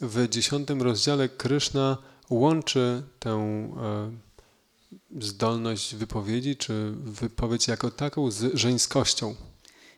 [0.00, 1.98] w dziesiątym rozdziale Kryszna
[2.30, 4.10] łączy tę e,
[5.20, 9.34] zdolność wypowiedzi, czy wypowiedź jako taką z żeńskością.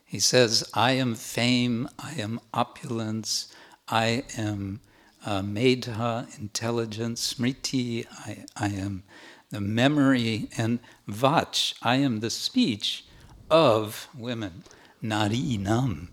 [0.05, 3.47] He says, I am fame, I am opulence,
[3.87, 4.79] I am
[5.25, 9.03] uh, medha, intelligence, smriti, I, I am
[9.51, 13.05] the memory, and vach, I am the speech
[13.49, 14.63] of women,
[15.01, 16.07] narinam.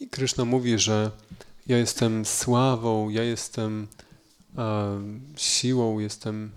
[0.00, 1.10] I Kryszna mówi, że
[1.66, 3.88] ja jestem sławą, ja jestem
[4.58, 5.00] e,
[5.36, 6.50] siłą, jestem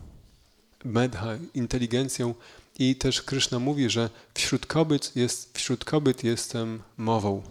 [0.85, 2.33] medha, inteligencją
[2.79, 7.41] i też Kryszna mówi, że wśród kobiet, jest, wśród kobiet jestem mową.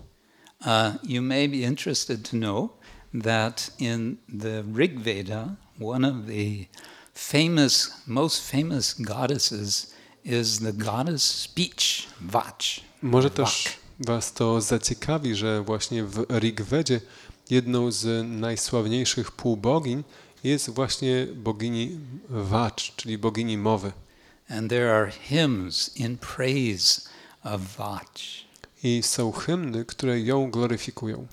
[0.61, 2.71] Uh, you may be interested to know
[3.23, 6.67] that in the Rig Veda, one of the
[7.15, 12.81] famous, most famous goddesses is the goddess speech, Vach.
[13.03, 17.01] Może też Was to zaciekawi, że właśnie w Rigvedzie
[17.51, 20.05] jedną z najsławniejszych półbogiń
[20.45, 23.93] jest właśnie bogini Vacz, czyli bogini mowy.
[24.49, 27.01] And there are hymns in praise
[27.43, 28.13] of Vach.
[28.83, 31.27] I są hymny, które ją gloryfikują.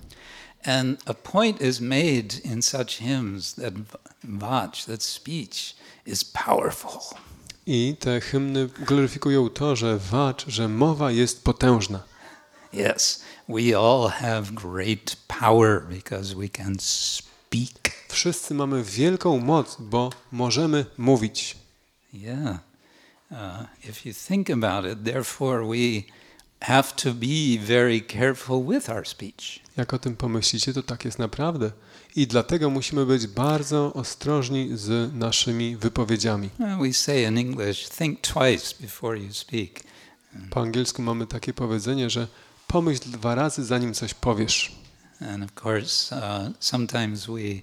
[0.66, 3.74] And a point is made in such hymns that
[4.24, 7.18] Vach, that speech, is powerful.
[7.66, 12.02] I te hymny gloryfikują to, że Vacz, że mowa jest potężna.
[12.72, 17.92] Yes, we all have great power because we can speak.
[18.08, 21.56] Wszyscy mamy wielką moc, bo możemy mówić.
[22.12, 22.58] Yeah.
[23.30, 26.02] Uh, if you think about it, therefore we
[26.64, 29.60] have to be very careful with our speech.
[29.76, 31.70] Jak o tym pomyślicie, to tak jest naprawdę.
[32.16, 36.50] I dlatego musimy być bardzo ostrożni z naszymi wypowiedziami.
[36.58, 39.80] Uh, we say in English, think twice before you speak.
[40.50, 42.28] Po angielsku mamy takie powiedzenie, że
[42.66, 44.72] pomyśl dwa razy, zanim coś powiesz.
[45.20, 47.60] And of course, uh, sometimes we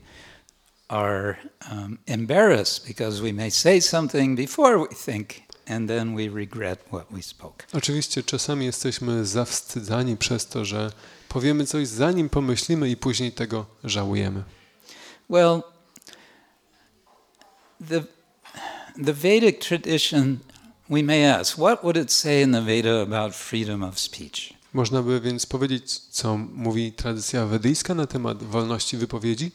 [0.88, 1.36] are
[1.72, 5.28] um, embarrassed because we may say something before we think,
[5.72, 7.68] and then we regret what we spoke.
[7.74, 10.92] Oczywiście czasami jesteśmy zawstydzani przez to, że
[11.30, 14.44] powiemy coś zanim pomyślimy i później tego żałujemy.
[15.30, 15.62] Well,
[17.90, 18.04] the,
[19.06, 20.38] the Vedic tradition,
[20.90, 24.54] we may ask, what would it say in the Veda about freedom of speech?
[24.74, 29.52] Można by więc powiedzieć, co mówi tradycja wedyjska na temat wolności wypowiedzi?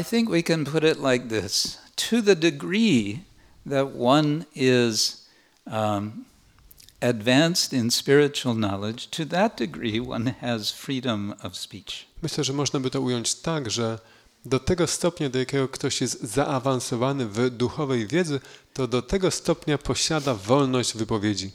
[0.00, 1.78] I think we can put it like this
[2.10, 3.18] to the degree
[3.66, 5.26] that one is
[5.66, 6.24] um,
[7.00, 12.06] advanced in spiritual knowledge, to that degree one has freedom of speech.
[12.22, 13.98] Myślę, że można by to ująć tak, że
[14.44, 18.40] do tego stopnia, do jakiego ktoś jest zaawansowany w duchowej wiedzy,
[18.74, 21.50] to do tego stopnia posiada wolność wypowiedzi.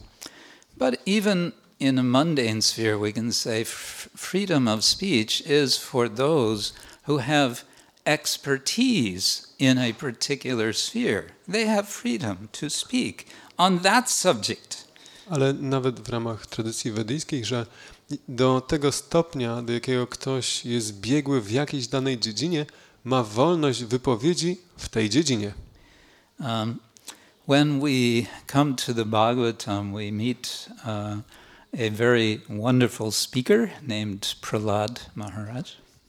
[0.77, 3.65] But even in a mundane sphere, we can say
[4.17, 6.73] freedom of speech is for those
[7.07, 7.55] who have
[8.05, 11.23] expertise in a particular sphere.
[11.51, 13.25] They have freedom to speak
[13.57, 14.87] on that subject.
[15.29, 17.65] Ale nawet w ramach tradycji wedyjskiej, że
[18.27, 22.65] do tego stopnia, do jakiego ktoś jest biegły w jakiejś danej dziedzinie,
[23.03, 25.53] ma wolność wypowiedzi w tej dziedzinie.
[26.39, 26.79] Um,
[27.47, 31.17] when we come to the Bhagavatam, we meet uh,
[31.73, 35.63] a very wonderful speaker named Prahlad Maharaj.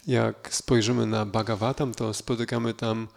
[0.07, 3.09] Jak spojrzymy na Bhagavatam, to spotykamy tam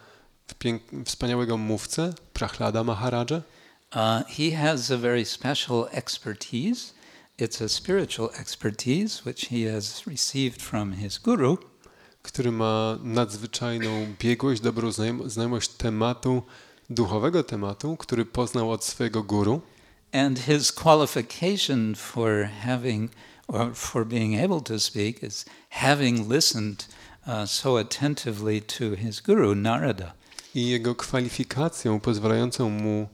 [1.05, 3.41] wspaniałego mówcę, Prahlada Maharaja.
[3.95, 6.93] Uh, he has a very special expertise.
[7.39, 11.57] It's a spiritual expertise which he has received from his guru.
[12.21, 13.89] który ma nadzwyczajną
[14.19, 16.43] biegłość, dobrą znajom- znajomość tematu,
[16.89, 19.61] duchowego tematu, który poznał od swojego guru.
[20.13, 23.11] And his qualification for having
[23.47, 26.87] or for being able to speak is having listened
[27.27, 30.13] uh, so attentively to his guru, Narada.
[30.55, 33.09] I jego kwalifikacją pozwalającą mu,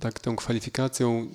[0.00, 1.28] tak tą kwalifikacją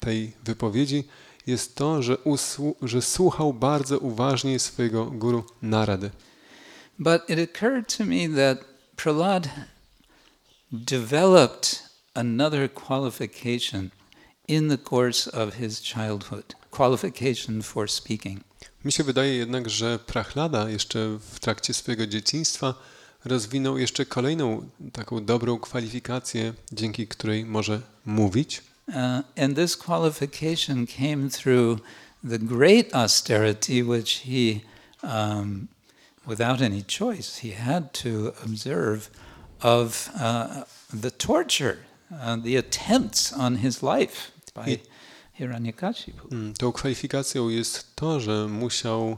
[0.00, 1.04] tej wypowiedzi
[1.46, 6.10] jest to, że, usłu- że słuchał bardzo uważnie swojego guru Narady.
[6.98, 8.64] But it occurred to me that
[8.96, 9.48] Prahlad
[10.72, 11.82] developed
[12.14, 13.90] another qualification
[14.48, 18.40] in the course of his childhood qualification for speaking.
[18.84, 22.74] Mi się wydaje jednak, że Prachlada jeszcze w trakcie swojego dzieciństwa
[23.24, 28.62] rozwinął jeszcze kolejną taką dobrą kwalifikację, dzięki której może mówić.
[28.88, 28.94] Uh,
[29.44, 31.80] and this qualification came through
[32.30, 34.60] the great austerity which he,
[35.02, 35.68] um,
[36.26, 38.08] without any choice, he had to
[38.46, 39.10] observe
[39.60, 40.64] of uh,
[41.00, 41.76] the torture,
[42.10, 44.78] uh, the attempts on his life by I-
[45.38, 46.28] Hiranyakashipu.
[46.30, 49.16] Mm, Tą kwalifikacją jest to, że musiał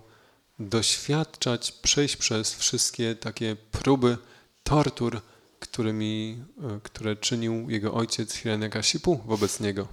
[0.59, 4.19] doświadczać, przejść przez wszystkie takie próby
[4.63, 5.21] tortur,
[5.61, 9.89] którymi, e, które czynił jego ojciec Hiranyakashipu wobec niego.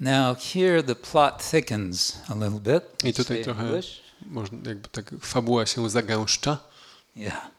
[0.00, 3.04] Now here the plot thickens a little bit.
[3.04, 3.80] I tutaj trochę-.
[4.26, 6.58] Można, jakby tak fabuła się zagęszcza.
[7.16, 7.50] Yeah.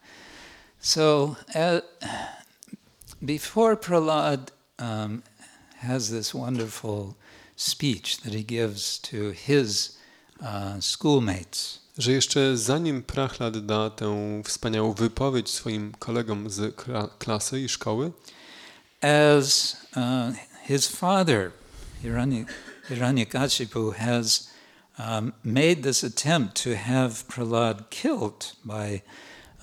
[0.79, 1.81] So uh,
[3.21, 5.21] before Prahlad um,
[5.77, 7.13] has this wonderful
[7.55, 9.97] speech that he gives to his
[10.41, 17.61] uh, schoolmates, że jeszcze zanim Prachlad da tę wspaniałą wypowiedź swoim kolegom z kla- klasy
[17.61, 18.11] i szkoły,
[19.01, 20.35] as uh,
[20.67, 21.51] his father,
[22.01, 22.45] Hiranya,
[22.87, 24.49] Hiranyakashipu, has
[24.99, 29.01] um, made this attempt to have Prahlad killed by,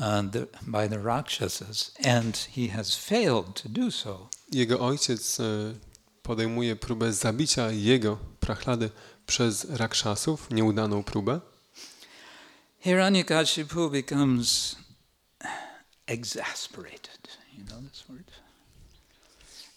[0.00, 4.28] uh, the, by the Rakshasas, and he has failed to do so.
[4.52, 5.44] jego ojciec e,
[6.22, 8.90] podejmuje próbę zabicia jego, Prachlady,
[9.26, 11.40] przez Rakshasów, nieudaną próbę.
[12.84, 14.76] Hiranyakashipu becomes
[16.06, 17.18] exasperated.
[17.56, 18.24] You know this word?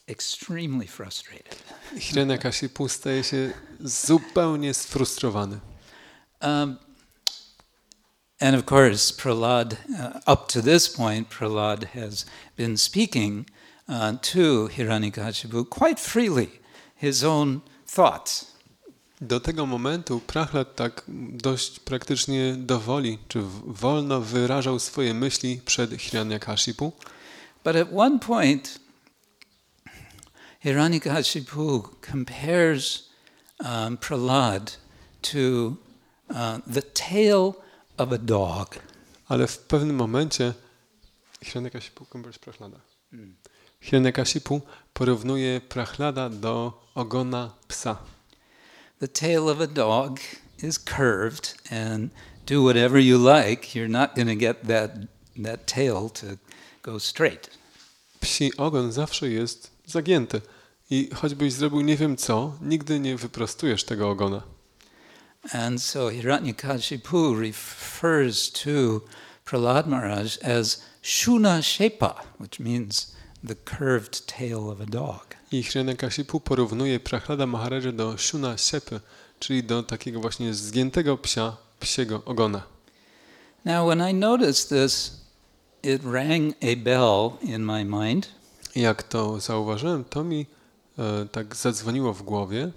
[0.07, 1.55] Extremely frustrated.
[1.95, 5.59] Hiranyakashipu staje się zupełnie sfrustrowany.
[6.41, 6.77] Um,
[8.39, 12.25] and of course, Prahlad, uh, up to this point, Prahlad has
[12.55, 13.45] been speaking
[13.87, 16.59] uh, to Hiranyakashipu quite freely,
[16.95, 18.50] his own thoughts.
[19.21, 21.03] Do tego momentu Prachlad tak
[21.33, 26.91] dość praktycznie dowoli, czy wolno wyrażał swoje myśli przed Hiranyakashipu,
[27.63, 28.79] But at one point,
[30.59, 33.09] Hiranyakashipu compares
[33.59, 34.79] um, Prahlad
[35.21, 35.37] to
[36.29, 37.53] uh, the tail
[37.97, 38.75] of a dog.
[39.27, 40.53] ale w pewnym momencie
[41.43, 42.79] Hiranyakashipu compares Prachlada.
[43.81, 44.61] Hiranyakashipu
[44.93, 47.97] porównuje Prachlada do ogona psa.
[49.01, 50.19] The tail of a dog
[50.59, 52.11] is curved, and
[52.45, 54.91] do whatever you like, you're not going to get that,
[55.37, 56.37] that tail to
[56.83, 57.49] go straight.
[58.21, 60.41] Psi ogon zawsze jest zagięty
[60.89, 64.43] i choćbyś zrobił nie wiem co, nigdy nie wyprostujesz tego ogona.
[65.51, 69.01] And so Hiranyakashipu refers to
[69.45, 75.30] Prahlad Maharaj as Shuna Shepa, which means the curved tail of a dog.
[75.51, 78.99] I Hiranyakashipu porównuje Prachlada Maharaja do Shuna Siepy,
[79.39, 82.63] czyli do takiego właśnie zgiętego psia, psiego ogona.
[83.65, 85.21] Now, when I noticed this,
[85.83, 88.27] it rang a bell in my mind,
[88.75, 90.45] jak to zauważyłem, to mi
[90.99, 92.71] e, tak zadzwoniło w głowie,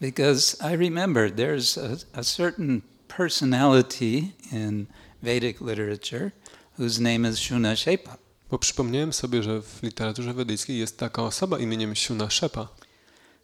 [0.00, 2.82] because I remembered there's a, a certain
[3.16, 4.86] personality in
[5.22, 6.30] Vedic literature
[6.78, 8.23] whose name is Shunashepa.
[8.50, 12.68] Bo przypomniałem sobie, że w literaturze wedyjskiej jest taka osoba imieniem Siuna Szepa,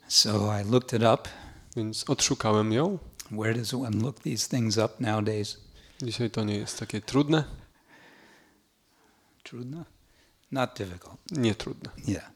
[0.08, 1.28] So I looked it up.
[1.76, 2.98] więc odszukałem ją.
[3.30, 5.56] Where does one look these things up nowadays?
[6.02, 7.44] Dzisiaj to nie jest takie trudne,
[9.42, 9.84] Trudna?
[10.52, 11.16] Not difficult.
[11.30, 11.90] nie trudne.
[12.06, 12.30] Yeah.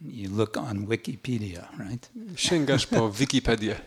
[0.00, 2.10] You look on Wikipedia, right?
[2.36, 3.80] Sięgasz po Wikipedię.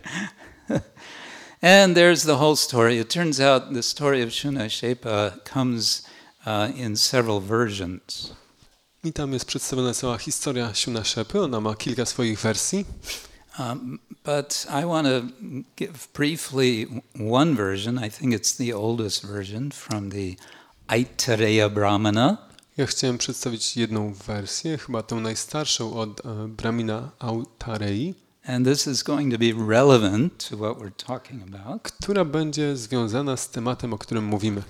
[1.62, 3.00] And there's the whole story.
[3.00, 6.10] It turns out the story of Shunashepa comes uh,
[6.76, 8.34] in several versions.
[9.04, 11.42] I tam jest przedstawiona cała historia Siuna Szepy.
[11.42, 12.86] Ona ma kilka swoich wersji.
[13.60, 15.22] Um, but I want to
[15.78, 16.88] give briefly
[17.32, 17.98] one version.
[18.06, 20.36] I think it's the oldest version from the
[20.88, 22.38] Aitareya Brahmana.
[22.78, 28.16] Ja chciałem przedstawić jedną wersję, chyba tą najstarszą od e, Brahmina Autarei,
[28.46, 31.84] And this is going to be relevant to what we're talking about.
[31.84, 34.64] która będzie związana z tematem, o którym mówimy.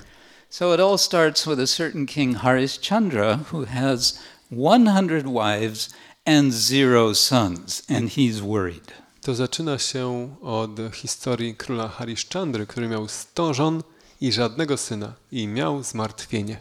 [0.51, 4.19] So it all starts with a certain king Harishchandra who has
[4.49, 5.89] 100 wives
[6.25, 8.91] and zero sons, and he's worried.
[9.21, 13.83] To zaczyna się od historii króla Harishchandry, który miał 100 żon
[14.21, 16.57] i żadnego syna i miał zmartwienie.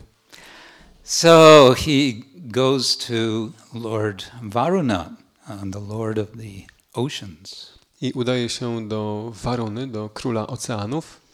[1.04, 5.16] So he goes to Lord Varuna,
[5.48, 11.27] uh, the lord of the oceans, I udaje się do Waruny, do króla oceanów.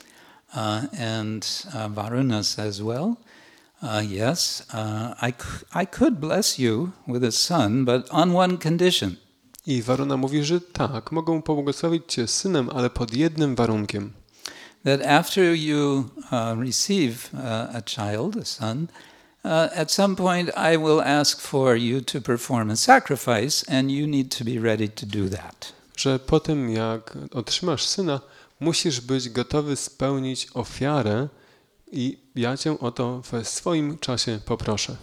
[0.55, 3.17] Uh, and uh, Varuna says, "Well,
[3.83, 4.67] uh, yes,
[5.21, 5.35] I,
[5.75, 9.17] I could bless you with a son, but on one condition."
[9.67, 14.13] I Waruna mówi, że tak, mogą pobłogosławić cię synem, ale pod jednym warunkiem.
[14.85, 18.89] that after you uh, receive uh, a child, a son,
[19.43, 24.07] uh, at some point I will ask for you to perform a sacrifice, and you
[24.07, 25.73] need to be ready to do that.
[25.97, 28.21] Że po tym, jak otrzymasz syna,
[28.65, 31.29] musisz być gotowy spełnić ofiarę
[31.93, 34.97] i ja cię o to we swoim czasie poproszę.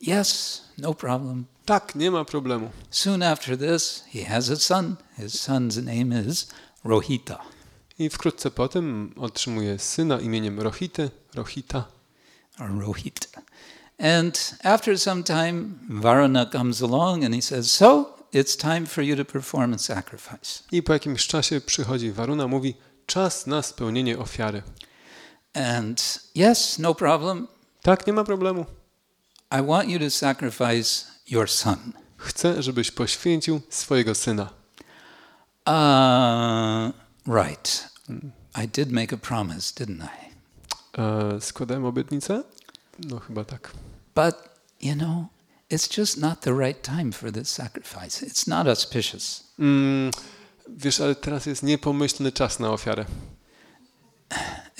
[0.00, 1.44] Yes, no problem.
[1.64, 2.70] Tak, nie ma problemu.
[2.90, 4.96] Soon after this, he has a son.
[5.16, 6.48] His son's name is
[6.84, 7.38] Rohita.
[7.98, 11.84] I wkrótce potem otrzymuje syna imieniem Rohity, Rohita.
[12.58, 13.28] Rohit.
[13.98, 19.16] And after some time, Varuna comes along and he says, So, it's time for you
[19.16, 20.62] to perform a sacrifice.
[20.72, 22.74] I po jakimś czasie przychodzi Waruna, mówi
[23.08, 24.62] czas na spełnienie ofiary.
[25.54, 27.48] And yes, no problem.
[27.82, 28.66] Tak, nie ma problemu.
[29.50, 31.92] I want you to sacrifice your son.
[32.16, 34.50] Chcę, żebyś poświęcił swojego syna.
[35.66, 36.92] Uh,
[37.26, 37.88] right.
[38.64, 40.28] I did make a promise, didn't I?
[40.98, 42.42] E, składałem obietnicę?
[42.98, 43.72] No chyba tak.
[44.14, 44.34] But,
[44.80, 45.24] you know,
[45.70, 48.26] it's just not the right time for this sacrifice.
[48.26, 49.44] It's not auspicious.
[49.58, 50.10] Mm,
[50.76, 53.04] wiesz, ale teraz jest niepomyślny czas na ofiarę.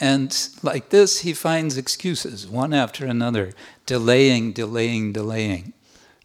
[0.01, 3.53] And like this, he finds excuses, one after another,
[3.87, 5.75] delaying, delaying, delaying.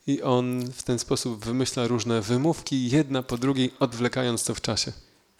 [0.08, 4.92] I on w ten sposób wymyśla różne wymówki, jedna po drugiej, odwlekając to w czasie.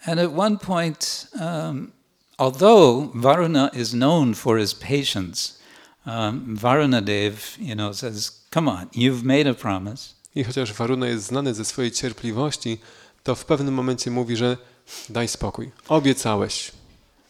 [0.06, 1.92] And at one point, um,
[2.38, 5.52] although Varuna is known for his patience,
[6.06, 10.14] um, Varuna Dev, you know, says, "Come on, you've made a promise.
[10.34, 12.78] I chociaż Waruna jest znany ze swojej cierpliwości,
[13.24, 14.56] to w pewnym momencie mówi, że
[15.08, 16.72] daj spokój, obiecałeś.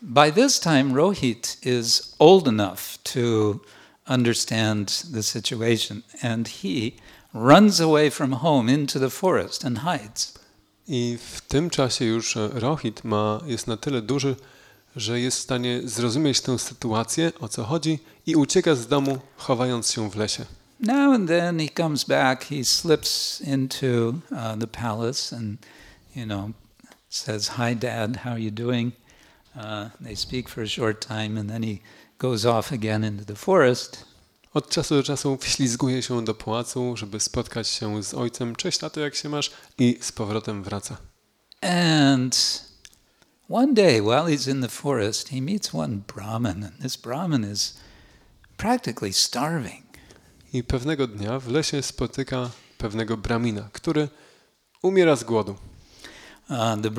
[0.02, 3.20] By this time, Rohit is old enough to
[4.08, 6.90] understand the situation, and he
[7.34, 10.34] runs away from home into the forest and hides.
[10.88, 14.36] I w tym czasie już e, Rohit ma, jest na tyle duży,
[14.96, 19.90] że jest w stanie zrozumieć tę sytuację, o co chodzi i ucieka z domu, chowając
[19.90, 20.44] się w lesie.
[20.80, 25.58] Now and then he comes back, he slips into uh, the palace and,
[26.14, 26.52] you know,
[27.08, 28.92] says, Hi, Dad, how are you doing?
[29.58, 31.80] Uh, they speak for a short time, and then he
[32.18, 34.04] goes off again into the forest.
[34.54, 38.56] Od czasu do czasu wślizguje się do pałacu, żeby spotkać się z ojcem.
[38.56, 39.50] Cześć, tato, jak się masz?
[39.78, 40.96] I z powrotem wraca.
[41.60, 42.64] And
[43.48, 47.76] one day, while he's in the forest, he meets one Brahmin, and this Brahmin is
[48.56, 49.84] practically starving.
[50.52, 54.08] I pewnego dnia w lesie spotyka pewnego bramina, który
[54.82, 55.56] umiera z głodu.
[56.50, 56.90] Uh, the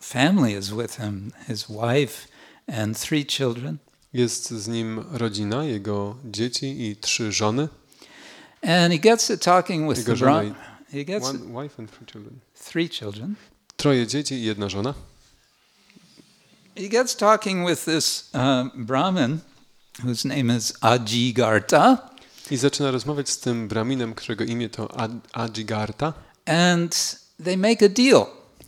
[0.00, 2.28] family is with him, his wife
[2.66, 3.78] and three children.
[4.12, 7.68] Jest z nim rodzina, jego dzieci i trzy żony.
[8.62, 10.54] And he gets to talking with Jego the żona Brahmin.
[10.92, 12.38] He gets One wife and three children.
[12.64, 13.34] three children.
[13.76, 14.94] Troje dzieci i jedna żona.
[16.76, 19.38] He gets talking with this uh, Brahmin,
[20.04, 22.10] whose name is Ajigarta,
[22.50, 26.12] I zaczyna rozmawiać z tym braminem, którego imię to Ad- Ajigarta.
[26.46, 28.26] and they make a deal.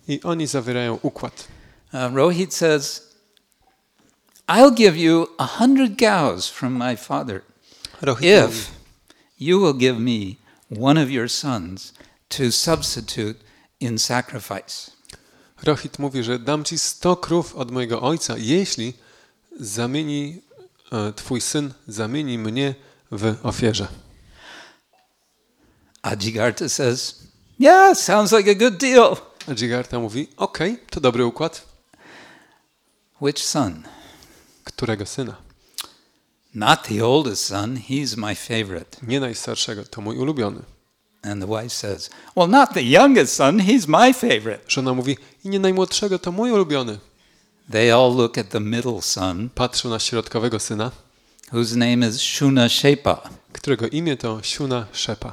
[0.09, 1.49] I oni zawierają układ.
[1.93, 3.03] Uh, Rohit says,
[4.49, 7.43] I'll give you a hundred cows from my father
[8.03, 8.71] Rohit mówi, if
[9.39, 10.37] you will give me
[10.69, 11.93] one of your sons
[12.29, 13.37] to substitute
[13.81, 14.91] in sacrifice.
[15.63, 18.95] Rohit mówi, że dam ci 100 krów od mojego ojca, jeśli
[19.61, 20.43] zamieni,
[20.93, 22.75] e, twój syn zamieni mnie
[23.13, 23.89] w ofierze.
[26.03, 27.23] Ajigartha says,
[27.59, 29.17] Yeah, sounds like a good deal.
[29.49, 31.67] A Jigarta mówi, okej, to dobry układ.
[33.21, 33.83] Which son?
[34.65, 35.37] Którego syna?
[36.55, 38.97] Not the oldest son, he's my favorite.
[39.03, 40.61] Nie najstarszego, to mój ulubiony.
[41.23, 44.61] And the wife says, Well, not the youngest son, he's my favorite.
[44.69, 46.99] Żona mówi, i nie najmłodszego, to mój ulubiony.
[47.71, 50.91] They all look at the middle son, Patrzą na środkowego syna,
[51.53, 53.31] whose name is Shuna Shepa.
[53.53, 55.33] którego imię to Siuna Szepa.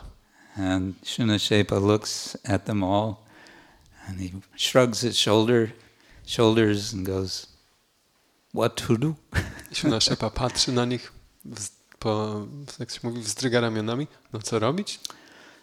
[0.58, 3.16] And Shuna Shepa looks at them all
[4.10, 5.72] and he shrugs his shoulder,
[6.26, 7.48] shoulders and goes,
[8.52, 9.16] What to do?
[9.72, 11.12] Szepa patrzy na nich,
[12.00, 12.48] po,
[12.80, 14.08] jak się mówi, wzdryga ramionami.
[14.34, 15.00] No co robić?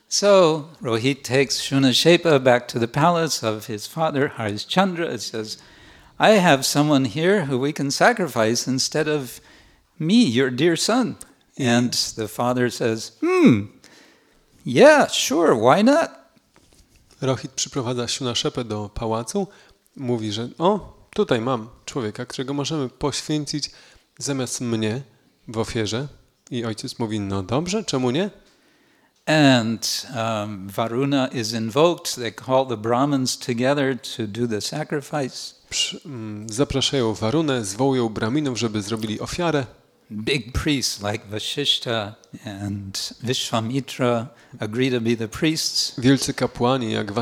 [0.08, 5.58] So Rohit takes Shuna Shepa back to the palace of his father, Harishchandra, and says,
[6.18, 9.40] I have someone here who we can sacrifice instead of
[9.98, 11.16] me, your dear son.
[11.58, 13.66] And the father says, Hmm,
[14.64, 16.25] yeah, sure, why not?
[17.20, 19.46] Rohit przyprowadza Siuna Szepę do pałacu,
[19.96, 23.70] mówi, że o, tutaj mam człowieka, którego możemy poświęcić
[24.18, 25.02] zamiast mnie
[25.48, 26.08] w ofierze.
[26.50, 28.30] I ojciec mówi, no dobrze, czemu nie?
[29.26, 32.14] And um, Varuna is invoked.
[32.14, 35.54] They call the Brahmins together to do the sacrifice.
[36.04, 39.66] Mm, zapraszają Warunę, zwołują Braminów, żeby zrobili ofiarę.
[40.10, 42.92] Big priests like Vashishta and
[43.24, 44.28] Vishwamitra
[44.60, 45.94] agree to be the priests.
[45.98, 47.12] Wielcy kapłani jak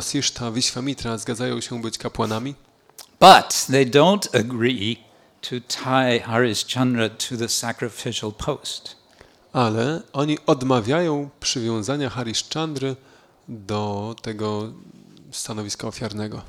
[0.53, 2.55] Vishwamitra zgadzają się być kapłanami,
[3.21, 4.97] But they don't agree
[5.41, 8.97] to tie Harishchandra to the sacrificial post.
[9.53, 12.97] ale oni odmawiają przywiązania Harishchandry
[13.49, 14.73] do tego
[15.31, 16.43] stanowiska ofiarnego.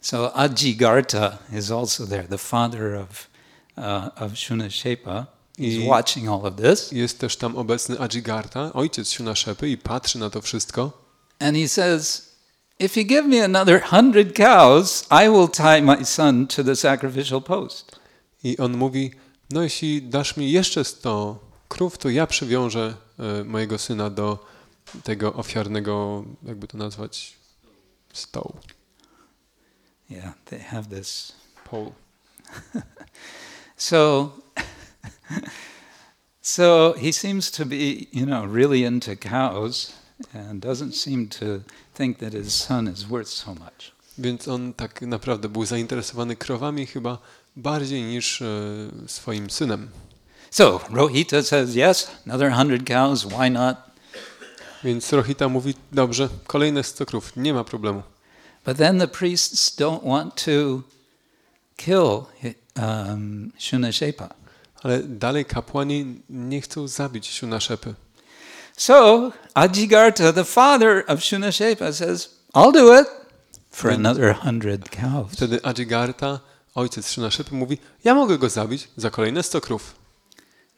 [0.00, 3.30] So Ajigartha is also there, the father of,
[3.76, 5.26] uh, of Shunashepa.
[5.58, 6.92] He's I- watching all of this.
[6.92, 11.04] Jest też tam obecny Ajigarta, ojciec Siunaszepy i patrzy na to wszystko.
[11.38, 12.34] And he says,
[12.78, 17.42] If you give me another hundred cows, I will tie my son to the sacrificial
[17.42, 18.00] post.
[18.44, 19.10] I on mówi,
[19.50, 21.38] no jeśli dasz mi jeszcze 100
[21.68, 24.46] krów, to ja przywiążę e, mojego syna do
[25.02, 27.36] tego ofiarnego, jakby to nazwać,
[28.12, 28.54] stołu.
[30.10, 31.32] Yeah, they have this.
[31.70, 31.90] Pole.
[33.76, 34.30] So,
[36.42, 39.92] so he seems to be, you know, really into cows
[40.34, 41.62] and doesn't seem to
[41.94, 43.92] think that his son is worth so much.
[44.18, 47.18] Więc on tak naprawdę był zainteresowany krowami chyba
[47.56, 48.46] bardziej niż e,
[49.06, 49.88] swoim synem.
[50.50, 53.76] So Rohita says, Yes, another hundred cows, why not?
[54.84, 58.02] Więc Rohita mówi, dobrze, kolejne 100 krów, nie ma problemu.
[58.64, 60.82] But then the priests don't want to
[61.76, 62.26] kill
[62.76, 64.28] um, Shunashepa.
[64.84, 67.94] Ale dalej kapłani nie chcą zabić Siunaszepy.
[68.76, 73.08] So Ajigartha, the father of Shunashepa, says, I'll do it
[73.70, 75.32] for another hundred cows.
[75.32, 76.40] Wtedy Ajigarta,
[76.74, 79.94] ojciec Siunaszepy, mówi, ja mogę go zabić za kolejne 100 krów.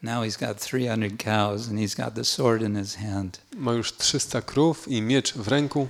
[0.03, 3.41] Now he's got 300 cows and he's got the sword in his hand.
[3.57, 5.89] Ma już 300 krów i miecz w ręku.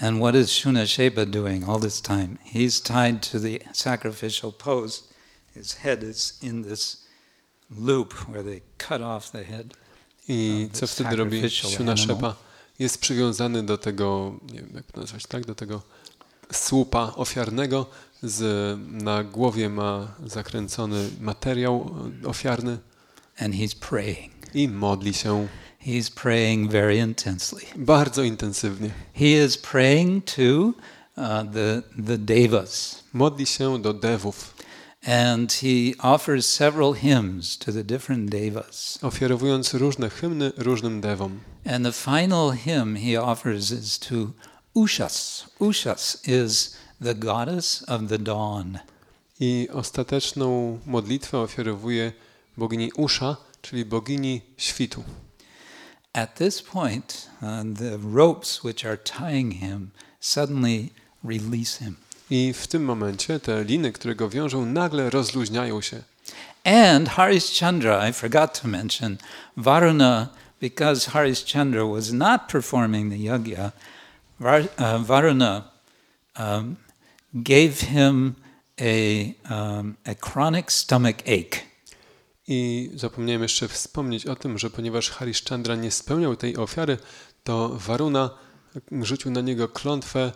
[0.00, 2.38] And what is Shunashepa doing all this time?
[2.44, 5.14] He's tied to the sacrificial post.
[5.54, 7.03] His head is in this
[10.28, 12.12] I co wtedy robi sacrificial Siunaszepa?
[12.12, 12.34] animal.
[12.78, 15.46] Jest przywiązany do tego, nie wiem jak to nazwać, tak?
[15.46, 15.82] Do tego
[16.52, 17.86] słupa ofiarnego.
[18.22, 21.90] Z, na głowie ma zakręcony materiał
[22.26, 22.78] ofiarny
[23.38, 24.32] And he's praying.
[24.54, 25.48] i modli się
[25.86, 27.62] He's praying very intensely.
[27.76, 28.90] bardzo intensywnie.
[29.14, 30.72] He is praying to uh,
[31.52, 33.04] the, the devas.
[33.12, 34.53] Modli się do dewów,
[35.06, 38.98] And he offers several hymns to the different devas.
[39.02, 41.40] ofiarowując różne hymny różnym dewom.
[41.66, 44.32] And the final hymn he offers is to
[44.74, 45.46] Ushas.
[45.58, 48.78] Ushas is the goddess of the dawn.
[49.40, 52.12] I ostateczną modlitwę ofiarowuje
[52.56, 55.04] bogini Usza, czyli bogini świtu.
[56.12, 57.48] At this point, uh,
[57.78, 59.90] the ropes which are tying him
[60.20, 60.90] suddenly
[61.24, 61.96] release him.
[62.30, 66.02] I w tym momencie te liny, które go wiążą, nagle rozluźniają się.
[66.64, 69.18] And Harishchandra, I forgot to mention,
[69.56, 70.28] Varuna,
[70.60, 73.72] because Harishchandra was not performing the yajna,
[74.40, 75.62] uh, Varuna
[76.38, 76.76] um,
[77.34, 78.34] gave him
[78.80, 81.60] a, um, a chronic stomach ache.
[82.48, 86.98] I zapomniałem jeszcze wspomnieć o tym, że ponieważ Harishchandra nie spełniał tej ofiary,
[87.44, 88.30] to Varuna
[89.02, 90.32] rzucił na niego klątwę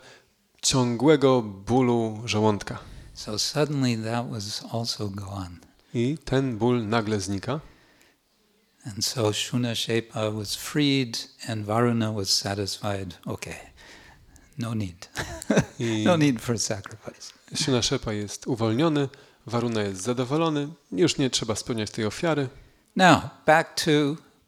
[0.62, 2.78] ciągłego bólu żołądka.
[3.14, 5.50] So suddenly that was also gone.
[5.94, 7.60] I ten ból nagle znika.
[8.84, 13.14] And so Shunashepa was freed and Varuna was satisfied.
[13.26, 13.56] Okay,
[14.58, 15.08] no need.
[16.04, 17.32] No need for sacrifice.
[17.54, 19.08] Shunashepa jest uwolniony,
[19.46, 22.48] Varuna jest zadowolony, już nie trzeba spełniać tej ofiary.
[22.96, 23.90] Now, back to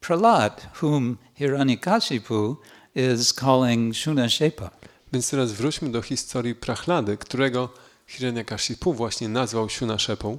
[0.00, 2.56] Prahlad, whom Hiranyakashipu
[2.94, 4.79] is calling Shunashepa.
[5.12, 7.68] Więc teraz wróćmy do historii Prachlady, którego
[8.06, 10.38] Hiranyakashipu właśnie nazwał Shunashepą.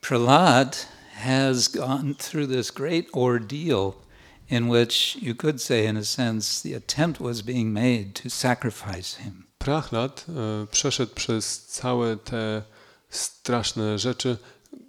[0.00, 3.92] Prahlad has gone through this great ordeal
[4.50, 9.22] in which you could say, in a sense, the attempt was being made to sacrifice
[9.22, 9.46] him.
[9.58, 12.62] Prachlad e, przeszedł przez całe te
[13.10, 14.36] straszne rzeczy,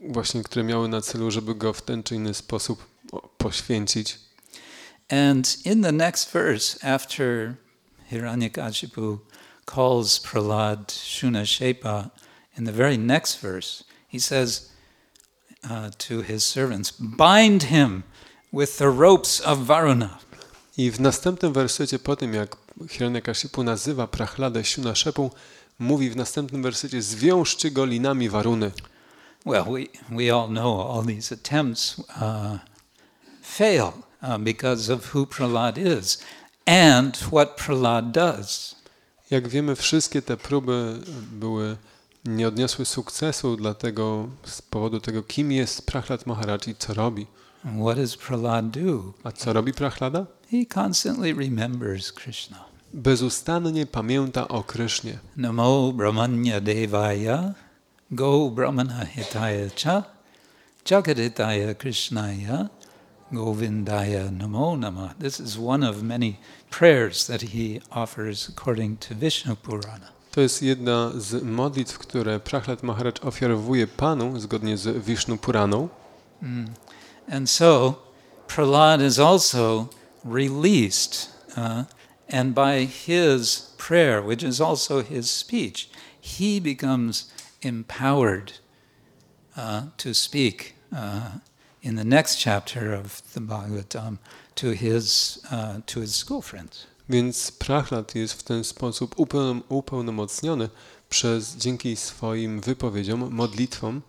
[0.09, 2.85] właśnie które miały na celu, żeby go w ten czy inny sposób
[3.37, 4.19] poświęcić.
[5.09, 7.55] And in the next verse, after
[8.11, 9.19] Hiranyakashipu
[9.65, 12.11] calls Prahlad Shunashepa,
[12.55, 14.71] in the very next verse, he says
[15.69, 18.03] uh, to his servants, Bind him
[18.51, 20.19] with the ropes of Varuna.
[20.77, 22.57] I w następnym wersecie, po tym jak
[22.89, 25.29] Hiranyakashipu nazywa Prachladę Shunashepą,
[25.79, 28.71] mówi w następnym wersecie, zwiążcie go linami Waruny.
[29.45, 32.59] Well, we, we all know all these attempts uh,
[33.41, 36.17] fail uh, because of who Prahlad is
[36.67, 38.75] and what Prahlad does.
[39.31, 40.99] Jak wiemy, wszystkie te próby
[41.31, 41.77] były,
[42.25, 47.27] nie odniosły sukcesu, dlatego z powodu tego, kim jest Prachlad Maharaj i co robi.
[47.65, 49.13] And what does Prahlad do?
[49.23, 50.25] A co robi Prachlada?
[50.51, 52.65] He constantly remembers Krishna.
[52.93, 55.19] Bezustannie pamięta o Krysznie.
[55.37, 57.53] Namo Brahmanya Devaya,
[58.11, 60.03] Go Brahmana Hitaya Cha,
[60.85, 62.69] Jagaditaya Krishnaya,
[63.31, 65.15] Govindaya Namo Nama.
[65.19, 70.11] This is one of many prayers that he offers according to Vishnu Purana.
[70.31, 75.89] To jest jedna z modlitw, które Prachlad Maharaj ofiarowuje Panu zgodnie z Vishnu Puraną.
[76.43, 76.67] Mm.
[77.29, 77.95] And so
[78.47, 79.89] Prahlad is also
[80.23, 81.83] released, uh,
[82.29, 85.89] and by his prayer, which is also his speech,
[86.21, 87.29] he becomes
[87.61, 88.53] empowered
[89.57, 91.39] uh, to speak uh,
[91.87, 94.17] in the next chapter of the Bhagavatam
[94.55, 96.87] to his, uh, to his school friends.
[97.09, 100.69] Więc Prachlad jest w ten sposób upełnom- upełnomocniony
[101.09, 104.01] przez, dzięki swoim wypowiedziom, modlitwom,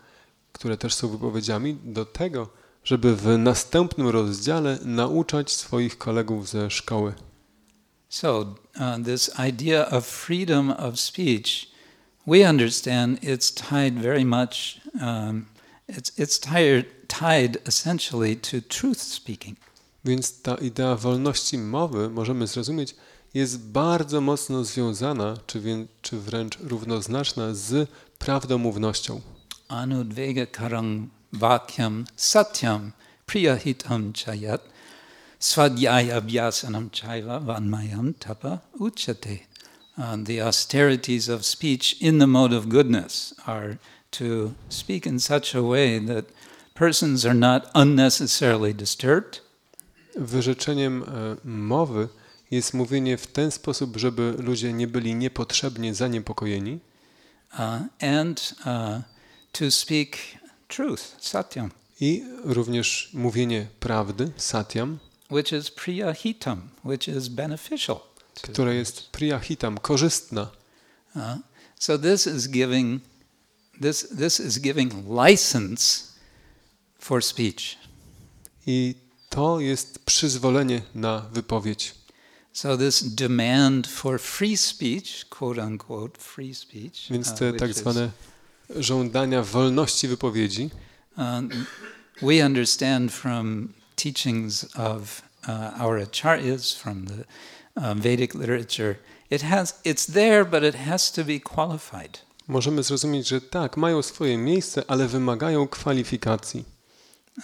[0.53, 2.49] które też są wypowiedziami, do tego,
[2.85, 7.15] żeby w następnym rozdziale nauczać swoich kolegów ze szkoły.
[8.09, 11.67] So, uh, this idea of freedom of speech,
[12.27, 15.47] we understand it's tied very much, um,
[15.89, 19.57] it's, it's tied, tied essentially to truth speaking.
[20.05, 22.95] Więc ta idea wolności mowy, możemy zrozumieć,
[23.35, 29.21] jest bardzo mocno związana, czy, wię- czy wręcz równoznaczna z prawdomównością.
[29.69, 32.93] Anudvega karang vakyam satyam
[33.27, 34.61] priyahitam chayat
[35.39, 39.39] swadhyaya vyasanam chaiva vanmayam tapa uchate.
[40.27, 43.77] The austerities of speech in the mode of goodness are
[44.11, 46.25] to speak in such a way that
[46.75, 49.49] persons are not unnecessarily disturbed,
[50.19, 52.09] Wyrzeczeniem e, mowy
[52.51, 56.79] jest mówienie w ten sposób, żeby ludzie nie byli niepotrzebnie zaniepokojeni
[57.53, 57.59] uh,
[58.01, 59.03] and uh,
[59.53, 60.17] to speak
[60.69, 64.99] truth, satyam, i również mówienie prawdy, satyam,
[65.31, 68.01] which is priyahitam, which is beneficial.
[68.43, 70.51] która jest priyahitam, korzystna.
[71.17, 71.23] Uh,
[71.79, 73.01] so this is giving
[73.81, 76.05] this this is giving license
[76.99, 77.79] for speech.
[78.67, 78.95] I
[79.29, 81.95] to jest przyzwolenie na wypowiedź.
[82.53, 88.11] So this demand for free speech, quote unquote, free speech, Więc uh, te tak zwane
[88.77, 90.71] żądania wolności wypowiedzi
[91.17, 91.49] um,
[92.23, 97.25] we understand from teachings of uh, our acharyas from the
[97.77, 98.97] uh, Vedic literature.
[99.31, 102.21] It has it's there, but it has to be qualified.
[102.49, 106.65] Możemy zrozumieć, że tak, mają swoje miejsce, ale wymagają kwalifikacji.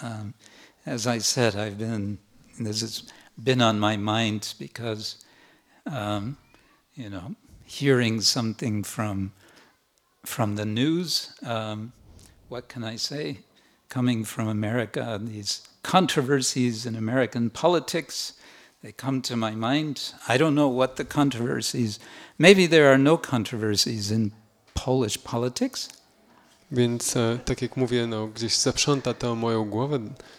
[0.03, 0.33] Um,
[0.87, 2.17] as I said, I've been
[2.59, 3.03] this has
[3.39, 5.17] been on my mind because
[5.87, 6.37] um,
[6.97, 7.35] you know
[7.65, 9.31] hearing something from
[10.27, 11.33] from the news.
[11.43, 11.93] Um,
[12.49, 13.39] what can I say?
[13.89, 18.35] Coming from America, these controversies in American politics.
[18.83, 20.13] They come to my mind.
[20.29, 21.99] I don't know what the controversies.
[22.39, 24.33] Maybe there are no controversies in
[24.75, 25.89] Polish politics.
[26.71, 29.99] Więc e, tak jak mówię, no, gdzieś zaprząta to moją głowę,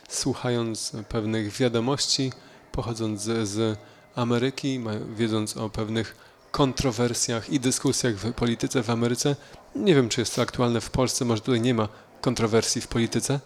[0.10, 2.32] słuchając pewnych wiadomości,
[2.72, 3.80] pochodząc z, z
[4.16, 6.16] Ameryki, ma, wiedząc o pewnych
[6.52, 9.36] kontrowersjach i dyskusjach w polityce w Ameryce.
[9.76, 11.90] Nie wiem, czy jest to aktualne w Polsce, może tutaj nie ma
[12.22, 13.40] kontrowersji w polityce.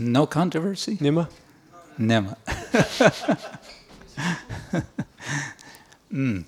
[0.00, 0.96] No controversy?
[1.00, 1.26] Nie ma?
[1.98, 2.34] Nema.
[6.12, 6.44] mm.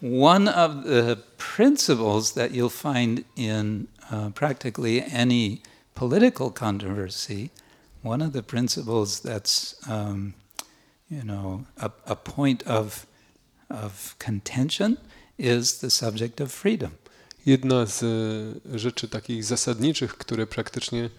[0.00, 5.62] One of the principles that you'll find in uh, practically any
[5.94, 7.50] political controversy,
[8.02, 10.34] one of the principles that's, um,
[11.10, 13.06] you know, a, a point of,
[13.70, 14.98] of contention
[15.38, 16.90] is the subject of freedom.
[17.46, 21.10] Jedna z e, rzeczy takich zasadniczych, które praktycznie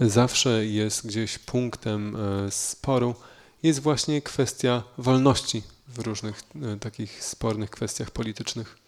[0.00, 3.14] zawsze jest gdzieś punktem e, sporu,
[3.62, 5.62] jest właśnie kwestia wolności
[5.94, 8.82] w różnych e, takich spornych kwestiach politycznych.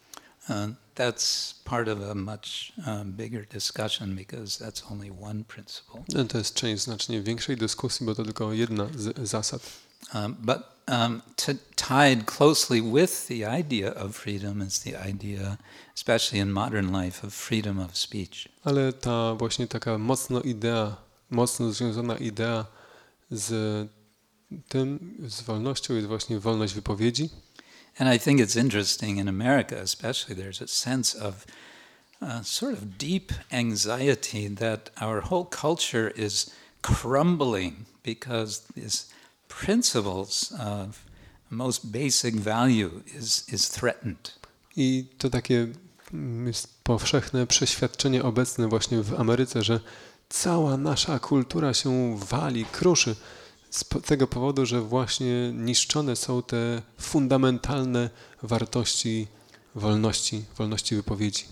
[0.49, 6.03] Uh, that's part of a much uh, bigger discussion because that's only one principle.
[6.13, 9.61] No, To jest część znacznie większej dyskusji, bo to tylko jedna z zasad.
[10.13, 11.21] Um, but um,
[11.75, 15.57] tied closely with the idea of freedom is the idea,
[15.95, 18.49] especially in modern life, of freedom of speech.
[18.63, 20.95] Ale ta właśnie taka mocno idea,
[21.29, 22.65] mocno związana idea
[23.31, 23.89] z
[24.69, 27.29] tym, z wolnością jest właśnie wolność wypowiedzi.
[27.97, 31.45] And I think it's interesting in America, especially, there's a sense of
[32.21, 39.05] uh, sort of deep anxiety that our whole culture is crumbling because these
[39.47, 41.05] principles of
[41.49, 44.33] most basic value is, is threatened.
[44.75, 45.67] I to takie
[46.13, 49.79] mm, jest powszechne przeświadczenie obecne właśnie w Ameryce, że
[50.29, 53.15] cała nasza kultura się wali, kruszy
[53.75, 58.09] z tego powodu, że właśnie niszczone są te fundamentalne
[58.43, 59.27] wartości
[59.75, 61.43] wolności, wolności wypowiedzi.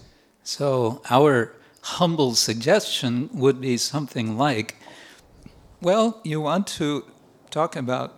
[0.43, 1.49] So, our
[1.81, 4.73] humble suggestion would be something like
[5.81, 7.01] well, you want to
[7.49, 8.11] talk about,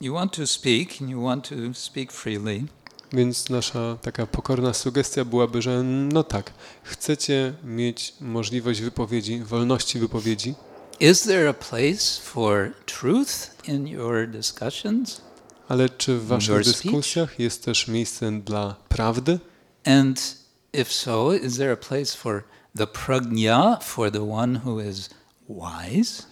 [0.00, 2.64] you want to speak, and you want to speak freely.
[3.12, 6.52] Więc nasza taka pokorna sugestia byłaby, że no tak,
[6.82, 10.54] chcecie mieć możliwość wypowiedzi, wolności wypowiedzi,
[11.00, 15.20] Is there a place for truth in your discussions?
[15.68, 19.38] ale czy w waszych dyskusjach jest też miejsce dla prawdy?
[19.84, 20.38] And
[20.72, 22.44] if so, is there a place for
[22.76, 25.10] the prajna, for the one who is
[25.48, 26.22] wise?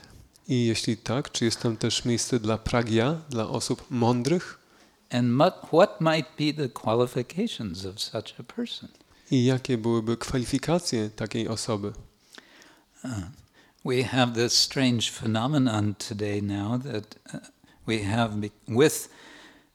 [0.48, 4.58] I jeśli tak, czy jest tam też miejsce dla pragya, dla osób mądrych?
[5.10, 5.42] And
[5.72, 8.88] what might be the qualifications of such a person?
[9.30, 11.92] I jakie byłyby kwalifikacje takiej osoby?
[13.84, 17.38] We have this strange phenomenon today now that uh,
[17.84, 19.08] we have with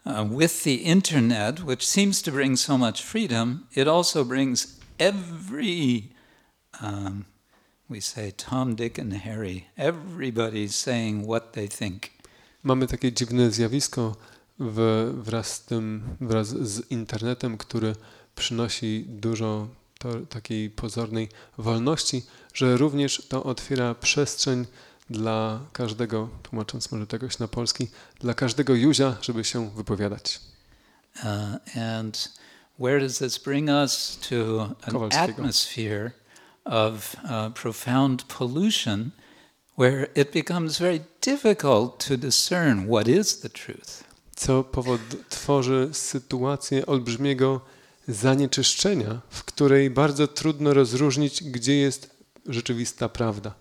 [0.06, 3.68] uh, with the internet, which seems to bring so much freedom.
[3.74, 6.12] It also brings every
[6.82, 7.26] um,
[7.90, 9.68] we say Tom, Dick, and Harry.
[9.78, 12.12] Everybody's saying what they think.
[12.64, 14.16] Mamy takie dziwne zjawisko
[14.60, 17.96] w, wraz, z tym, wraz z internetem, który
[18.36, 19.68] przynosi dużo
[20.00, 22.24] to, takiej pozornej wolności,
[22.58, 24.66] że również to otwiera przestrzeń
[25.10, 27.88] dla każdego, tłumacząc może tegoś na polski,
[28.20, 30.40] dla każdego Juzia, żeby się wypowiadać.
[31.16, 32.34] Uh, and
[32.80, 36.12] where does this bring us to an atmosphere
[36.66, 39.12] of uh, profound pollution
[39.78, 44.04] where it becomes very difficult to discern what is the truth?
[44.36, 47.62] co powod tworzy sytuację olbrzymiego
[48.08, 52.17] zanieczyszczenia, w której bardzo trudno rozróżnić, gdzie jest
[52.48, 53.54] rzeczywista prawda.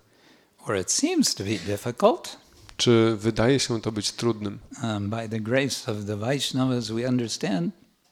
[0.67, 2.37] Or it seems to be difficult.
[2.77, 4.59] Czy wydaje się to być trudnym?
[4.83, 7.71] Um, by the grace of the Vaishnavas, we understand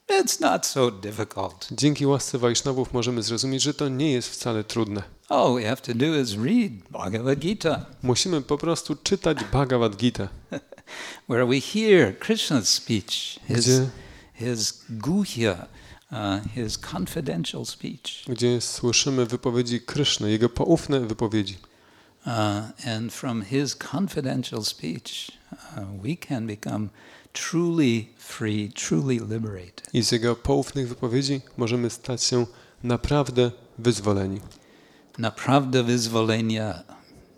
[0.09, 1.67] it's not so difficult.
[1.71, 5.03] Dzięki łasce Wajsznawów możemy zrozumieć, że to nie jest wcale trudne.
[5.30, 10.28] All we have to do is read Bhagavad Gita, Musimy po prostu czytać Bhagavad Gita,
[11.30, 13.89] where we hear Krishna's speech, his, gdzie,
[14.34, 15.84] his guhya, uh,
[16.55, 18.26] his confidential speech.
[18.28, 21.57] gdzie słyszymy wypowiedzi Kryszny, jego poufne wypowiedzi.
[22.26, 26.89] Uh, and from his confidential speech, uh, we can become
[27.34, 29.89] truly free, truly liberated.
[29.93, 32.45] I z jego poufnych wypowiedzi możemy stać się
[32.84, 34.39] naprawdę wyzwoleni.
[35.18, 36.84] Naprawdę wyzwolenia.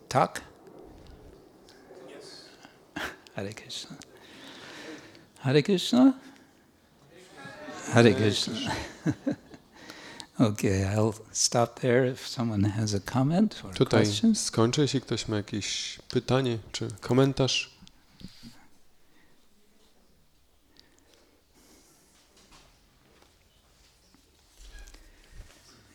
[0.10, 0.42] Tak?
[3.36, 3.96] Hare Krishna.
[5.40, 6.14] Hare Krishna?
[7.94, 8.54] Hare Krishna.
[10.40, 14.46] okay, I'll stop there if someone has a comment or Tutaj questions.
[14.46, 17.78] skończę, jeśli ktoś ma jakieś pytanie czy komentarz.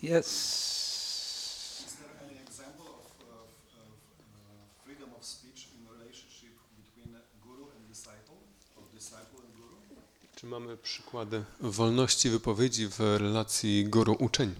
[0.02, 0.62] Yes.
[5.22, 7.14] of speech in relationship between
[7.46, 8.34] guru and disciple,
[8.76, 9.78] or disciple and guru?
[10.42, 14.54] Czy mamy przykłady wolności wypowiedzi w relacji guru-uczeń?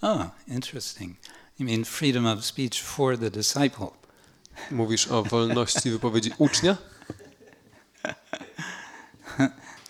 [0.00, 1.16] Oh, interesting.
[1.58, 3.86] You mean freedom of speech for the disciple?
[4.70, 6.76] Mówisz o wolności wypowiedzi ucznia?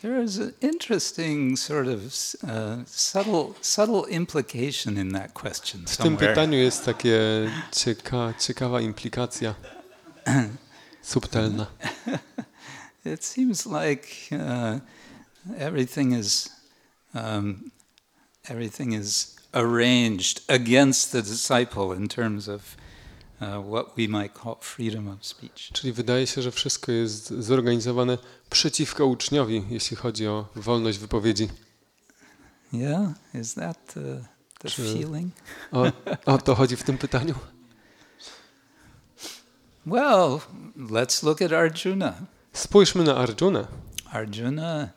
[0.02, 2.00] There is an interesting sort of
[2.42, 2.48] uh,
[2.86, 7.20] subtle, subtle implication in that question W tym pytaniu jest takie
[7.72, 9.54] cieka, ciekawa implikacja,
[11.02, 11.66] subtelna.
[13.04, 14.80] It seems like uh,
[15.58, 16.48] everything is
[17.14, 17.70] um,
[18.48, 22.76] everything is arranged against the disciple in terms of
[23.40, 25.70] uh, what we might call freedom of speech.
[25.72, 28.18] Czyli wydaje się, że wszystko jest zorganizowane
[28.50, 31.48] przeciwko uczniowi, jeśli chodzi o wolność wypowiedzi.
[32.72, 34.24] Yeah, is that the,
[34.58, 34.92] the Sure.
[34.92, 35.32] feeling?
[35.72, 35.92] O,
[36.26, 37.34] o to chodzi w tym pytaniu?
[39.86, 40.40] Well,
[40.76, 42.14] let's look at Arjuna.
[42.52, 43.66] Spójrzmy na Arjunę.
[44.10, 44.88] Arjuna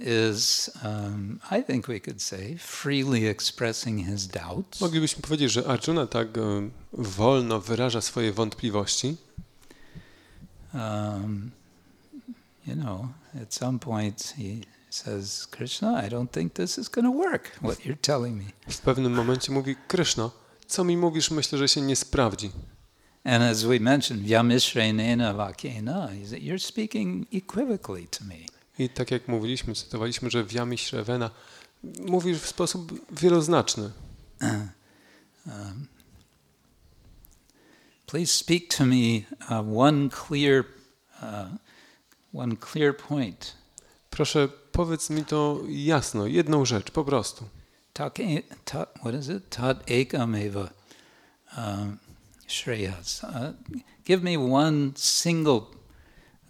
[0.00, 4.80] is, um, I think we could say, freely expressing his doubts.
[4.80, 6.40] Moglibyśmy powiedzieć, że Arjuna tak e,
[6.92, 9.16] wolno wyraża swoje wątpliwości.
[10.74, 11.50] Um,
[12.66, 13.06] you know,
[13.42, 17.78] at some point he says, Krishna, I don't think this is going to work, what
[17.78, 18.44] you're telling me.
[18.68, 20.30] W pewnym momencie mówi, Kryszno,
[20.66, 22.50] co mi mówisz, myślę, że się nie sprawdzi.
[23.24, 28.55] And as we mentioned, Vyamishrenena Vakena, you're speaking equivocally to me.
[28.78, 31.30] I tak jak mówiliśmy, cytowaliśmy, że Wiami Śrewena
[32.00, 33.90] mówisz w sposób wieloznaczny.
[35.46, 35.86] Um,
[38.06, 40.64] please speak to me uh, one clear,
[41.22, 41.48] uh,
[42.34, 43.54] one clear point.
[44.10, 47.44] Proszę, powiedz mi to jasno, jedną rzecz, po prostu.
[47.92, 49.50] Tak, e- ta, what is it?
[49.50, 50.68] Tat ekameva
[51.56, 51.98] um,
[52.48, 53.24] shreyas.
[53.24, 53.52] Uh,
[54.04, 55.60] give me one single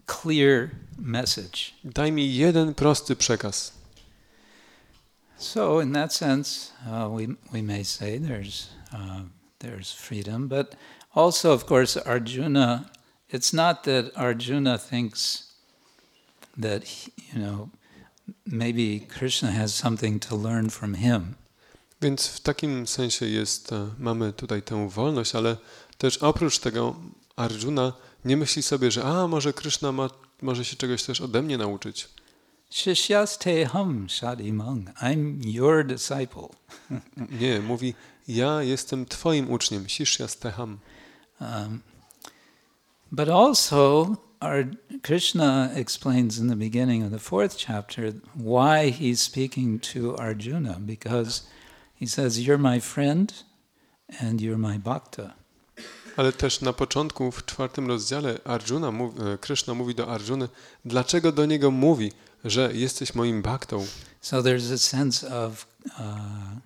[0.07, 1.74] clear message.
[1.84, 3.72] Daj mi jeden prosty przekaz.
[5.38, 9.22] So, in that sense, uh, we we may say there's uh,
[9.59, 10.74] there's freedom, but
[11.14, 12.90] also, of course, Arjuna.
[13.28, 15.52] It's not that Arjuna thinks
[16.57, 17.70] that he, you know
[18.46, 21.34] maybe Krishna has something to learn from him.
[22.00, 25.57] Więc w takim sensie jest, e, mamy tutaj tę wolność, ale
[25.98, 26.96] też oprócz tego
[27.36, 27.92] Arjuna
[28.27, 30.11] nie myśli sobie, że a może Kryszna ma,
[30.43, 32.09] może się czegoś też ode mnie nauczyć.
[32.70, 34.91] Shishyaste hum shadimang.
[35.01, 36.49] I'm your disciple.
[37.41, 37.95] Nie, mówi
[38.29, 40.79] ja jestem twoim uczniem, Sishyasteham.
[41.41, 41.83] Um,
[43.12, 44.64] but also, our
[45.03, 51.43] Krishna explains in the beginning of the fourth chapter why he's speaking to Arjuna because
[52.01, 53.33] he says, "You're my friend,
[54.20, 55.35] and you're my bhakta."
[56.17, 60.49] Ale też na początku, w czwartym rozdziale, Arjuna, e, Krishna mówi do Arjuny,
[60.85, 62.12] dlaczego do niego mówi,
[62.45, 63.87] że jesteś moim baktą.
[64.21, 66.59] So there's a sense of uh,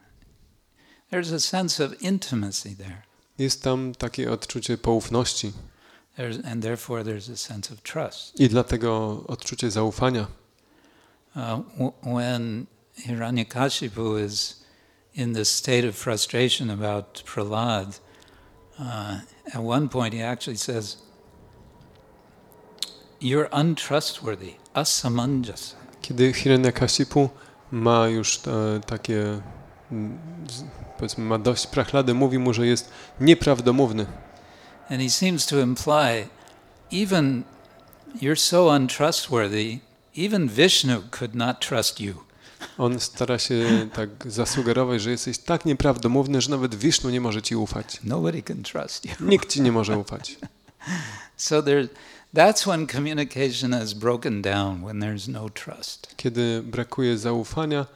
[1.11, 3.03] there's a sense of intimacy there,
[3.39, 5.53] Jest tam takie odczucie poufności
[6.19, 8.41] there's, and therefore there's a sense of trust.
[8.41, 10.27] i dlatego odczucie zaufania.
[11.37, 11.61] Uh,
[12.03, 12.67] when
[13.07, 14.65] Hiranyakashipu is
[15.15, 18.01] in this state of frustration about Prahlad,
[18.79, 19.21] uh,
[19.55, 20.97] at one point he actually says,
[23.21, 25.75] You're untrustworthy, asamanjasa.
[26.03, 27.31] Kiedy Hiranyakasipu
[27.71, 29.41] ma już e, takie,
[30.99, 32.91] powiedzmy, ma dość prachlady, mówi mu, że jest
[33.21, 34.07] nieprawdomówny.
[34.91, 36.29] And he seems to imply,
[36.93, 37.45] even
[38.21, 39.81] you're so untrustworthy,
[40.17, 42.30] even Vishnu could not trust you.
[42.79, 47.57] On stara się tak zasugerować, że jesteś tak nieprawdomówny, że nawet Wisznu nie może ci
[47.57, 48.01] ufać.
[48.05, 49.13] Nobody can trust you.
[49.21, 50.37] Nikt ci nie może ufać.
[51.37, 51.89] So there,
[52.35, 56.15] that's when communication is broken down, when there's no trust.
[56.17, 57.87] Kiedy brakuje zaufania,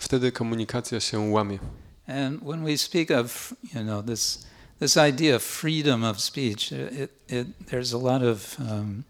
[0.00, 1.58] wtedy komunikacja się łamie.
[2.06, 4.46] And when we speak of, you know, this
[4.80, 9.04] this idea of freedom of speech, it, it, there's a lot of um,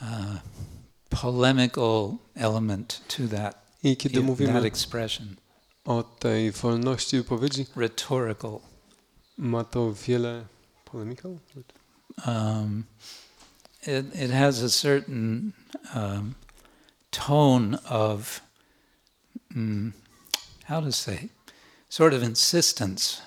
[0.00, 0.38] uh,
[1.10, 4.70] polemical element to that, I kiedy mówimy
[5.84, 8.60] o tej wolności wypowiedzi, rhetorical.
[9.38, 10.44] ma to wiele
[10.84, 11.38] polemical?
[12.26, 12.84] Um,
[13.86, 15.52] it, it has a certain
[15.94, 16.34] um,
[17.10, 18.40] tone of,
[19.54, 19.92] mm,
[20.64, 21.28] how to say,
[21.88, 23.22] sort of insistence.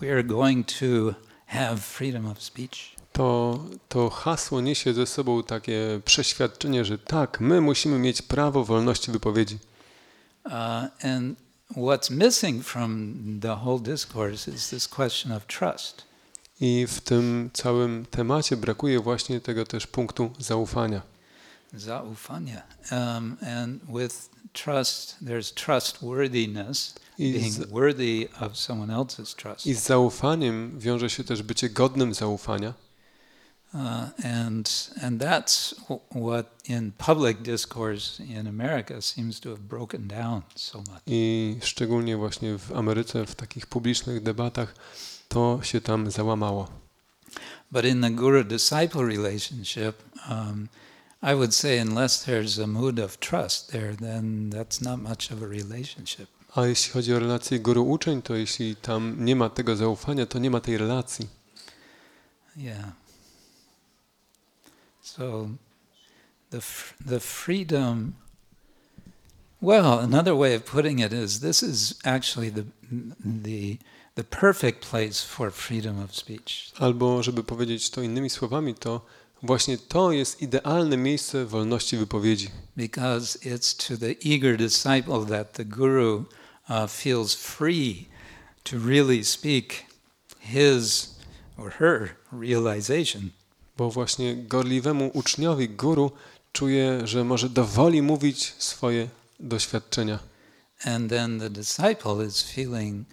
[0.00, 1.14] We are going to
[1.46, 2.96] have freedom of speech.
[3.12, 3.58] To,
[3.88, 9.58] to hasło niesie ze sobą takie przeświadczenie, że tak, my musimy mieć prawo wolności wypowiedzi.
[10.48, 11.36] Uh, and
[11.76, 16.08] what's missing from the whole discourse is this question of trust.
[16.60, 21.02] I w tym całym temacie brakuje właśnie tego też punktu zaufania.
[21.74, 22.62] Zaufanya.
[22.90, 29.66] Um, and with trust, there's trustworthiness, I being z, worthy of someone else's trust.
[29.66, 32.74] I z zaufaniem wiąże się też bycie godnym zaufania.
[33.74, 40.08] Uh, and and that's wh- what in public discourse in America seems to have broken
[40.08, 41.02] down so much.
[41.06, 44.74] I szczególnie właśnie w Ameryce, w takich publicznych debatach,
[45.28, 46.68] to się tam załamało.
[47.70, 50.68] But in the guru-disciple relationship, um,
[51.22, 55.42] I would say unless there's a mood of trust there, then that's not much of
[55.42, 56.28] a relationship.
[56.54, 60.50] A jeśli chodzi o relację guru-uczeń, to jeśli tam nie ma tego zaufania, to nie
[60.50, 61.28] ma tej relacji.
[62.56, 62.92] Yeah.
[65.18, 65.50] So
[66.50, 66.62] the
[67.06, 68.14] the freedom.
[69.60, 72.64] Well, another way of putting it is this is actually the
[73.24, 73.78] the
[74.14, 76.72] the perfect place for freedom of speech.
[76.78, 79.00] Albo, żeby powiedzieć to innymi słowami, to
[79.42, 82.50] właśnie to jest idealne miejsce wolności wypowiedzi.
[82.76, 86.24] because it's to the eager disciple that the guru
[86.68, 88.08] uh, feels free
[88.64, 89.84] to really speak
[90.40, 91.08] his
[91.56, 93.30] or her realization.
[93.78, 96.10] Bo właśnie gorliwemu uczniowi guru
[96.52, 99.08] czuje, że może dowoli mówić swoje
[99.40, 100.18] doświadczenia.
[100.84, 103.06] And then the disciple is feeling,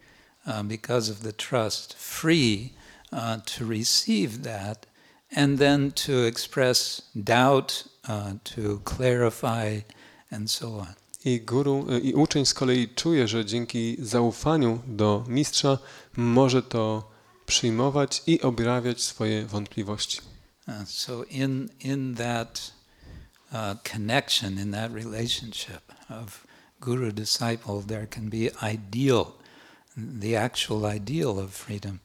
[0.47, 2.74] uh, because of the trust, free
[3.11, 3.20] uh,
[3.57, 4.95] to receive that
[5.36, 9.84] and then to express doubt, uh, to clarify,
[10.32, 10.93] and so on.
[11.26, 15.78] I guru, i uczeń z kolei czuje, że dzięki zaufaniu do mistrza
[16.18, 17.11] może to
[17.45, 20.34] przyjmować i objawiać swoje wątpliwości.
[20.68, 22.72] Uh, so in in that
[23.53, 26.47] uh, connection, in that relationship of
[26.80, 29.34] guru disciple, there can be ideal,
[29.95, 31.99] the actual ideal of freedom.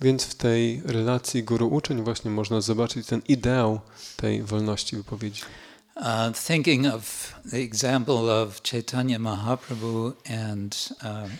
[0.00, 3.80] Więc w tej relacji guru-uczeń właśnie można zobaczyć ten ideał
[4.16, 5.42] tej wolności wypowiedzi.
[5.96, 10.12] Uh, thinking of the example of Chaitanya Mahaprabhu
[10.48, 11.30] and um,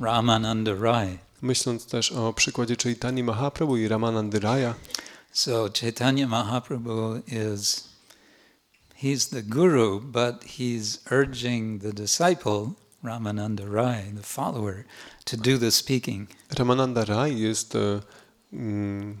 [0.00, 1.18] Ramananda Rai.
[1.42, 4.74] Myśląc też o przykładzie Chaitanya Mahaprabhu i Ramananda Raya,
[5.32, 7.88] So Chaitanya Mahaprabhu is
[8.94, 14.84] he's the guru, but he's urging the disciple Ramananda Rai, the follower,
[15.24, 16.28] to do the speaking.
[16.50, 18.00] Ramananda Rai jest e,
[18.52, 19.16] mm,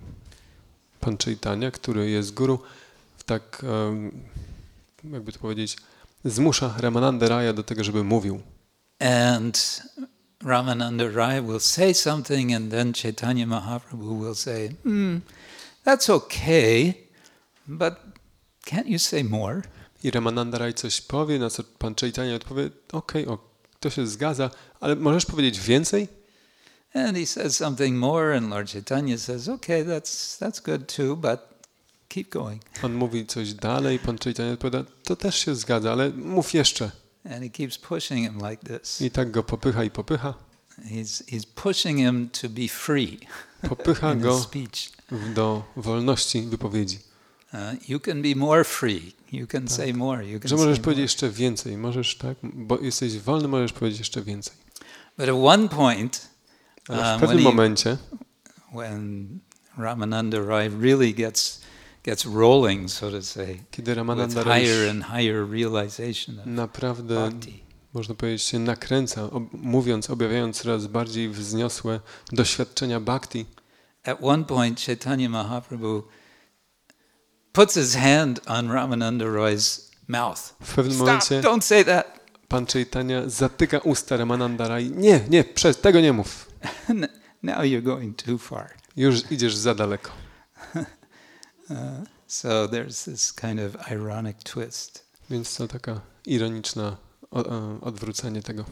[1.00, 2.58] pan Chaitanya, który jest guru,
[3.26, 4.10] tak, em,
[5.12, 5.76] jakby to powiedzieć,
[6.24, 8.40] zmusza Ramananda Raya do tego, żeby mówił.
[9.00, 9.82] And
[10.40, 15.20] Ramananda Rai will say something, and then Chaitanya Mahaprabhu will say, hmm,
[15.88, 16.94] That's okay,
[17.66, 17.94] but
[18.66, 19.62] can't you say more?
[20.04, 23.38] I Ramananda Rai coś powie, na co pan Chaitanya odpowie, okej, o,
[23.80, 26.08] to się zgadza, ale możesz powiedzieć więcej?
[26.94, 31.40] And he says something more, and Lord Chaitanya says, Okay, that's, that's good too, but
[32.08, 32.62] keep going.
[32.82, 36.90] On mówi coś dalej, pan Chaitanya odpowiada, to też się zgadza, ale mów jeszcze.
[37.24, 39.00] And he keeps pushing him like this.
[39.00, 40.34] I tak go popycha i popycha.
[40.84, 43.18] He's, he's pushing him to be free
[43.68, 44.46] Popycha go
[45.34, 46.98] do wolności wypowiedzi.
[47.52, 47.58] Uh,
[47.88, 49.12] you can be more free.
[49.32, 50.26] You can say more.
[50.26, 51.02] You can Że możesz powiedzieć more.
[51.04, 54.54] jeszcze więcej, możesz tak, bo jesteś wolny, możesz powiedzieć jeszcze więcej.
[55.18, 56.28] But at one point,
[56.88, 57.96] Ale w Um, pewnym when he- momencie,
[58.74, 59.40] when
[59.78, 61.60] Ramananda Rai really gets
[62.04, 67.14] gets rolling, so to say, kiedy with Ramananda Rai higher and higher realization of naprawdę,
[67.14, 67.62] bhakti,
[67.94, 72.00] można powiedzieć, się nakręca, ob, mówiąc, objawiając coraz bardziej wzniosłe
[72.32, 73.46] doświadczenia bhakti.
[74.04, 76.02] at one point Chaitanya Mahaprabhu
[77.52, 80.54] puts his hand on Ramananda Roy's mouth.
[80.62, 81.06] W pewnym Stop!
[81.06, 82.20] momencie Don't say that.
[82.48, 84.90] pan Chaitanya zatyka usta Ramananda Rai.
[84.90, 86.48] Nie, nie, przez tego nie mów.
[87.42, 88.70] now you're going too far.
[88.96, 90.10] Już idziesz za daleko.
[91.70, 91.76] Uh,
[92.26, 95.04] so there's this kind of ironic twist.
[95.30, 96.96] Więc to taka ironiczna
[97.80, 98.64] odwrócenie tego.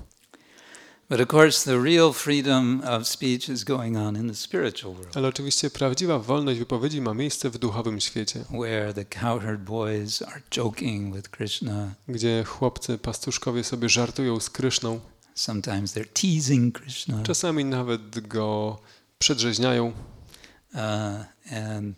[1.08, 5.16] But of course, the real freedom of speech is going on in the spiritual world,
[5.16, 10.42] Ale oczywiście prawdziwa wolność wypowiedzi ma miejsce w duchowym świecie, where the cowherd boys are
[10.56, 11.94] joking with Krishna.
[12.08, 15.00] gdzie chłopcy pastuszkowie sobie żartują z Kryszną.
[15.34, 17.22] Sometimes they're teasing Krishna.
[17.22, 18.78] Czasami nawet go
[19.18, 19.92] przedrzeźniają.
[20.74, 20.80] Uh,
[21.52, 21.96] and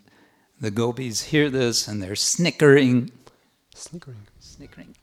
[0.62, 3.10] the gopis hear this and they're snickering.
[3.74, 4.26] Snickering.
[4.40, 4.97] Snickering.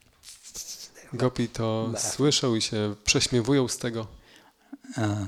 [1.13, 4.07] Gopi to słyszą i się prześmiewują z tego.
[4.97, 5.27] Uh,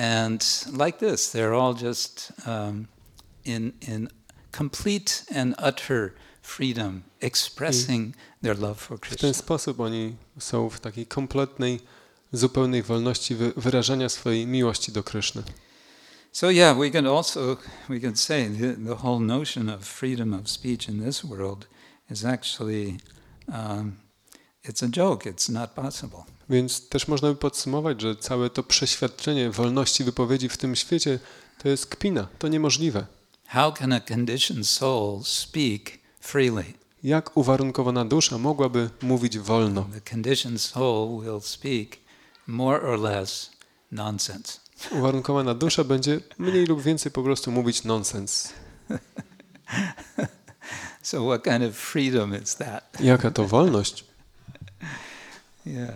[0.00, 2.86] and like this, they're all just um,
[3.44, 4.08] in, in
[4.56, 6.12] complete and utter
[6.42, 9.32] freedom, expressing their love for W ten Krishna.
[9.32, 11.80] sposób oni są w takiej kompletnej,
[12.32, 15.42] zupełnej wolności wy- wyrażania swojej miłości do Kryszny.
[16.32, 17.56] So yeah, we can also
[17.88, 21.66] we can say the, the whole notion of freedom of speech in this world
[22.10, 22.98] is actually
[23.48, 23.96] um,
[24.68, 25.30] it's a joke.
[25.30, 26.18] It's not possible.
[26.50, 31.18] Więc też można by podsumować, że całe to przeświadczenie wolności wypowiedzi w tym świecie
[31.58, 33.06] to jest kpina, to niemożliwe.
[33.46, 36.64] How can a conditioned soul speak freely?
[37.02, 39.86] Jak uwarunkowana dusza mogłaby mówić wolno?
[39.94, 41.96] The conditioned soul will speak
[42.46, 43.50] more or less
[43.92, 44.52] nonsense.
[44.92, 48.48] Uwarunkowana dusza będzie mniej lub więcej po prostu mówić nonsens.
[51.02, 53.00] So what kind of freedom is that?
[53.00, 54.04] Jaka to wolność?
[55.68, 55.94] Yeah.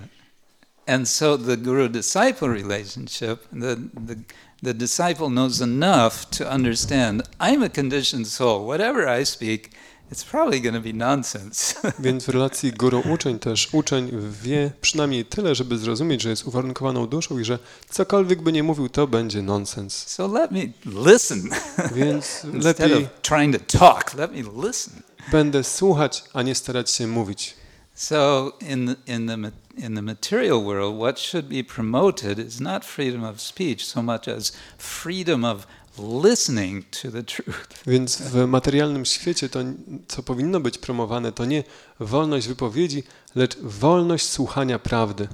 [0.87, 3.77] And so the guru disciple relationship, the,
[4.07, 4.19] the,
[4.63, 8.67] the disciple knows enough to understand I'm a conditioned soul.
[8.67, 9.71] Whatever I speak,
[10.11, 11.75] it's probably going to be nonsense.
[11.99, 14.11] Więc w relacji guru-uczeń też uczeń
[14.43, 17.59] wie przynajmniej tyle, żeby zrozumieć, że jest uwarunkowaną duszą i że
[17.89, 20.07] cokolwiek by nie mówił, to będzie nonsens.
[20.07, 21.51] so let me listen.
[21.95, 25.03] Więc Instead lepiej of trying to talk, let me listen.
[25.33, 27.55] będę słuchać, a nie starać się mówić.
[27.95, 29.37] So in in the
[29.77, 34.29] in the material world, what should be promoted is not freedom of speech so much
[34.29, 35.67] as freedom of
[35.99, 37.83] listening to the truth.
[37.87, 39.61] Więc w materialnym świecie to,
[40.09, 41.65] co powinno być promowane, to nie
[42.01, 43.03] wolność wypowiedzi,
[43.35, 45.29] lecz wolność słuchania prawdy.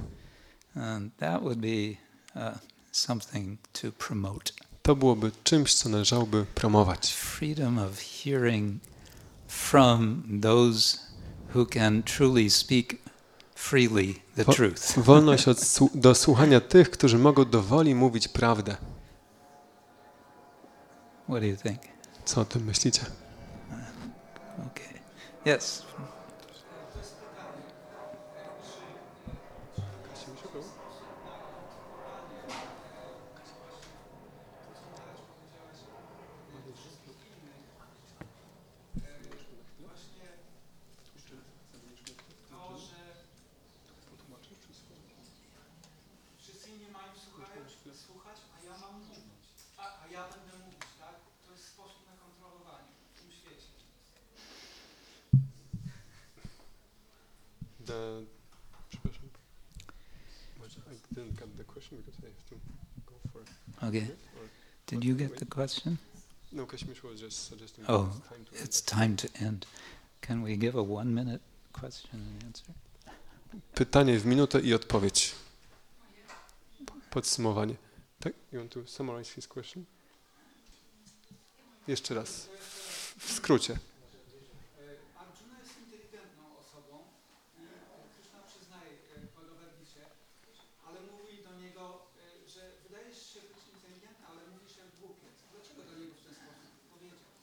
[0.75, 1.97] And that would be
[2.35, 2.57] uh,
[2.91, 4.51] something to promote.
[4.81, 7.13] To byłoby czymś, co należałoby promować.
[7.13, 8.81] Freedom of hearing
[9.47, 10.97] from those
[11.55, 13.08] who can truly speak
[13.59, 14.99] freely the truth.
[15.09, 15.57] Wolność od,
[15.95, 18.75] do słuchania tych, którzy mogą do woli mówić prawdę.
[21.23, 21.81] What do you think?
[22.25, 23.01] Co o tym myślicie?
[24.57, 25.55] Okay.
[25.55, 25.83] Yes.
[46.39, 47.49] Wszyscy nie mają słuchać,
[48.05, 49.19] słuchać, a ja mam mówić.
[49.77, 51.15] A, a ja będę mówić, tak?
[51.45, 53.67] To jest sposób na kontrolowanie w tym świecie.
[57.89, 58.25] The,
[58.89, 59.29] przepraszam.
[60.91, 62.55] I didn't get the question because I have to
[63.05, 63.49] go for it.
[63.83, 64.07] Okay.
[64.85, 65.97] Did you get the question?
[66.51, 69.65] No, Kashmir was just suggesting Oh, it's time to It's time to end.
[70.21, 71.41] Can we give a one minute
[71.73, 72.73] question and answer?
[73.75, 75.35] Pytanie w minutę i odpowiedź.
[77.09, 77.75] Podsumowanie.
[78.19, 78.33] Tak?
[78.51, 79.85] You want to summarize his question?
[81.87, 82.49] Jeszcze raz.
[83.17, 83.79] W skrócie.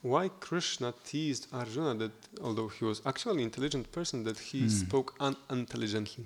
[0.06, 4.68] Why Krishna teased Arjuna that although he was actually an intelligent person, that he Hmm.
[4.68, 5.14] spoke
[5.50, 6.24] unintelligently?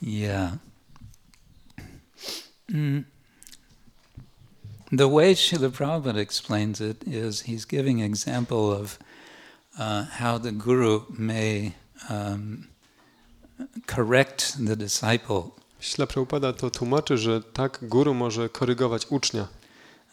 [0.00, 0.50] Yeah.
[2.68, 3.04] Mm.
[4.92, 8.98] The way Srila Prabhupada explains it is he's giving example of
[9.78, 11.74] uh, how the guru may
[12.08, 12.68] um,
[13.86, 15.42] correct the disciple
[15.80, 19.48] Śla Prabhupada to tłumaczy, że tak guru może korygować ucznia,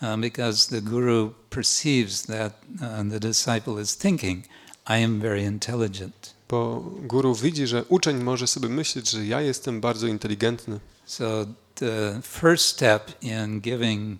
[0.02, 4.48] uh, because the guru perceives that uh, the disciple is thinking,
[4.88, 6.34] I am very intelligent.
[6.50, 10.80] bo guru widzi, że uczeń może sobie myśleć, że ja jestem bardzo inteligentny.
[11.06, 11.46] So
[11.76, 14.20] the first step in giving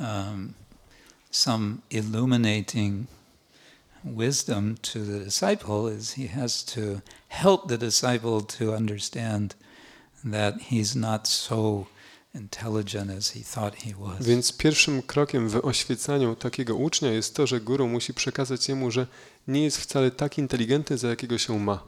[0.00, 0.54] um,
[1.30, 3.06] some illuminating
[4.04, 6.80] wisdom to the disciple is he has to
[7.28, 9.54] help the disciple to understand
[10.24, 11.86] that he's not so
[12.34, 14.26] intelligent as he thought he was.
[14.26, 19.06] Więc pierwszym krokiem w oświecaniu takiego ucznia jest to, że guru musi przekazać jemu, że
[19.48, 21.82] nie jest wcale tak inteligentny, za jakiego się ma.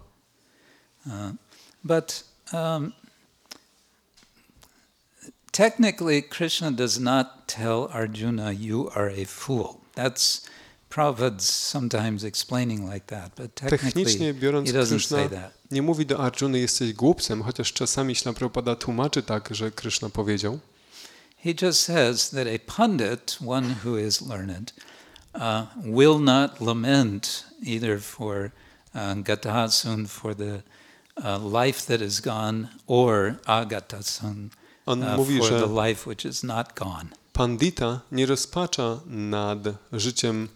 [1.06, 1.12] Uh,
[1.85, 2.93] but um,
[5.52, 10.47] technically, Krishna does not tell Arjuna, "You are a fool." That's
[10.93, 15.19] Prabhupada's sometimes explaining like that, but technically, Technicznie biorąc, Krishna
[15.70, 20.59] nie mówi do Arjuny, jesteś głupcem, chociaż czasami Śla Prabhupada tłumaczy tak, że Krishna powiedział.
[21.44, 24.74] He just says that a pundit, one who is learned,
[25.35, 25.40] uh,
[25.85, 28.51] will not lament either for
[28.94, 30.62] uh, gatasun, for the
[31.16, 34.48] uh, life that is gone, or agatasun,
[34.86, 37.06] On uh, mówi, for że the life which is not gone.
[37.32, 39.59] pandita nie rozpacza nad
[39.93, 40.48] życiem,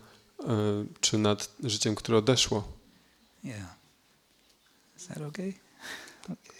[1.00, 2.68] czy nad życiem, które odeszło.
[3.44, 3.74] Yeah.
[4.96, 5.52] Is that okay?
[6.24, 6.56] Okay.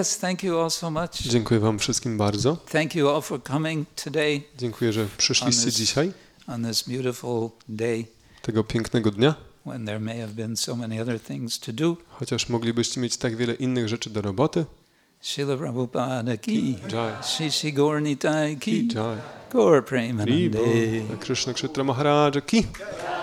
[0.00, 1.10] Yes, thank you all so much.
[1.22, 2.56] Dziękuję Wam wszystkim bardzo.
[2.56, 6.12] Thank you all for coming today Dziękuję, że przyszliście this- dzisiaj,
[6.46, 8.04] on this beautiful day
[8.42, 9.34] tego pięknego dnia,
[9.66, 11.96] when there may have been so many other things to do.
[12.08, 14.64] chociaż moglibyście mieć tak wiele innych rzeczy do roboty.
[15.24, 17.12] Srila Prabhupada ki jai.
[17.22, 19.16] Shishi Gornitai ki jai.
[19.48, 21.18] Gaur Premanande.
[21.18, 23.13] Krishna Kshitra Maharaj ki jai.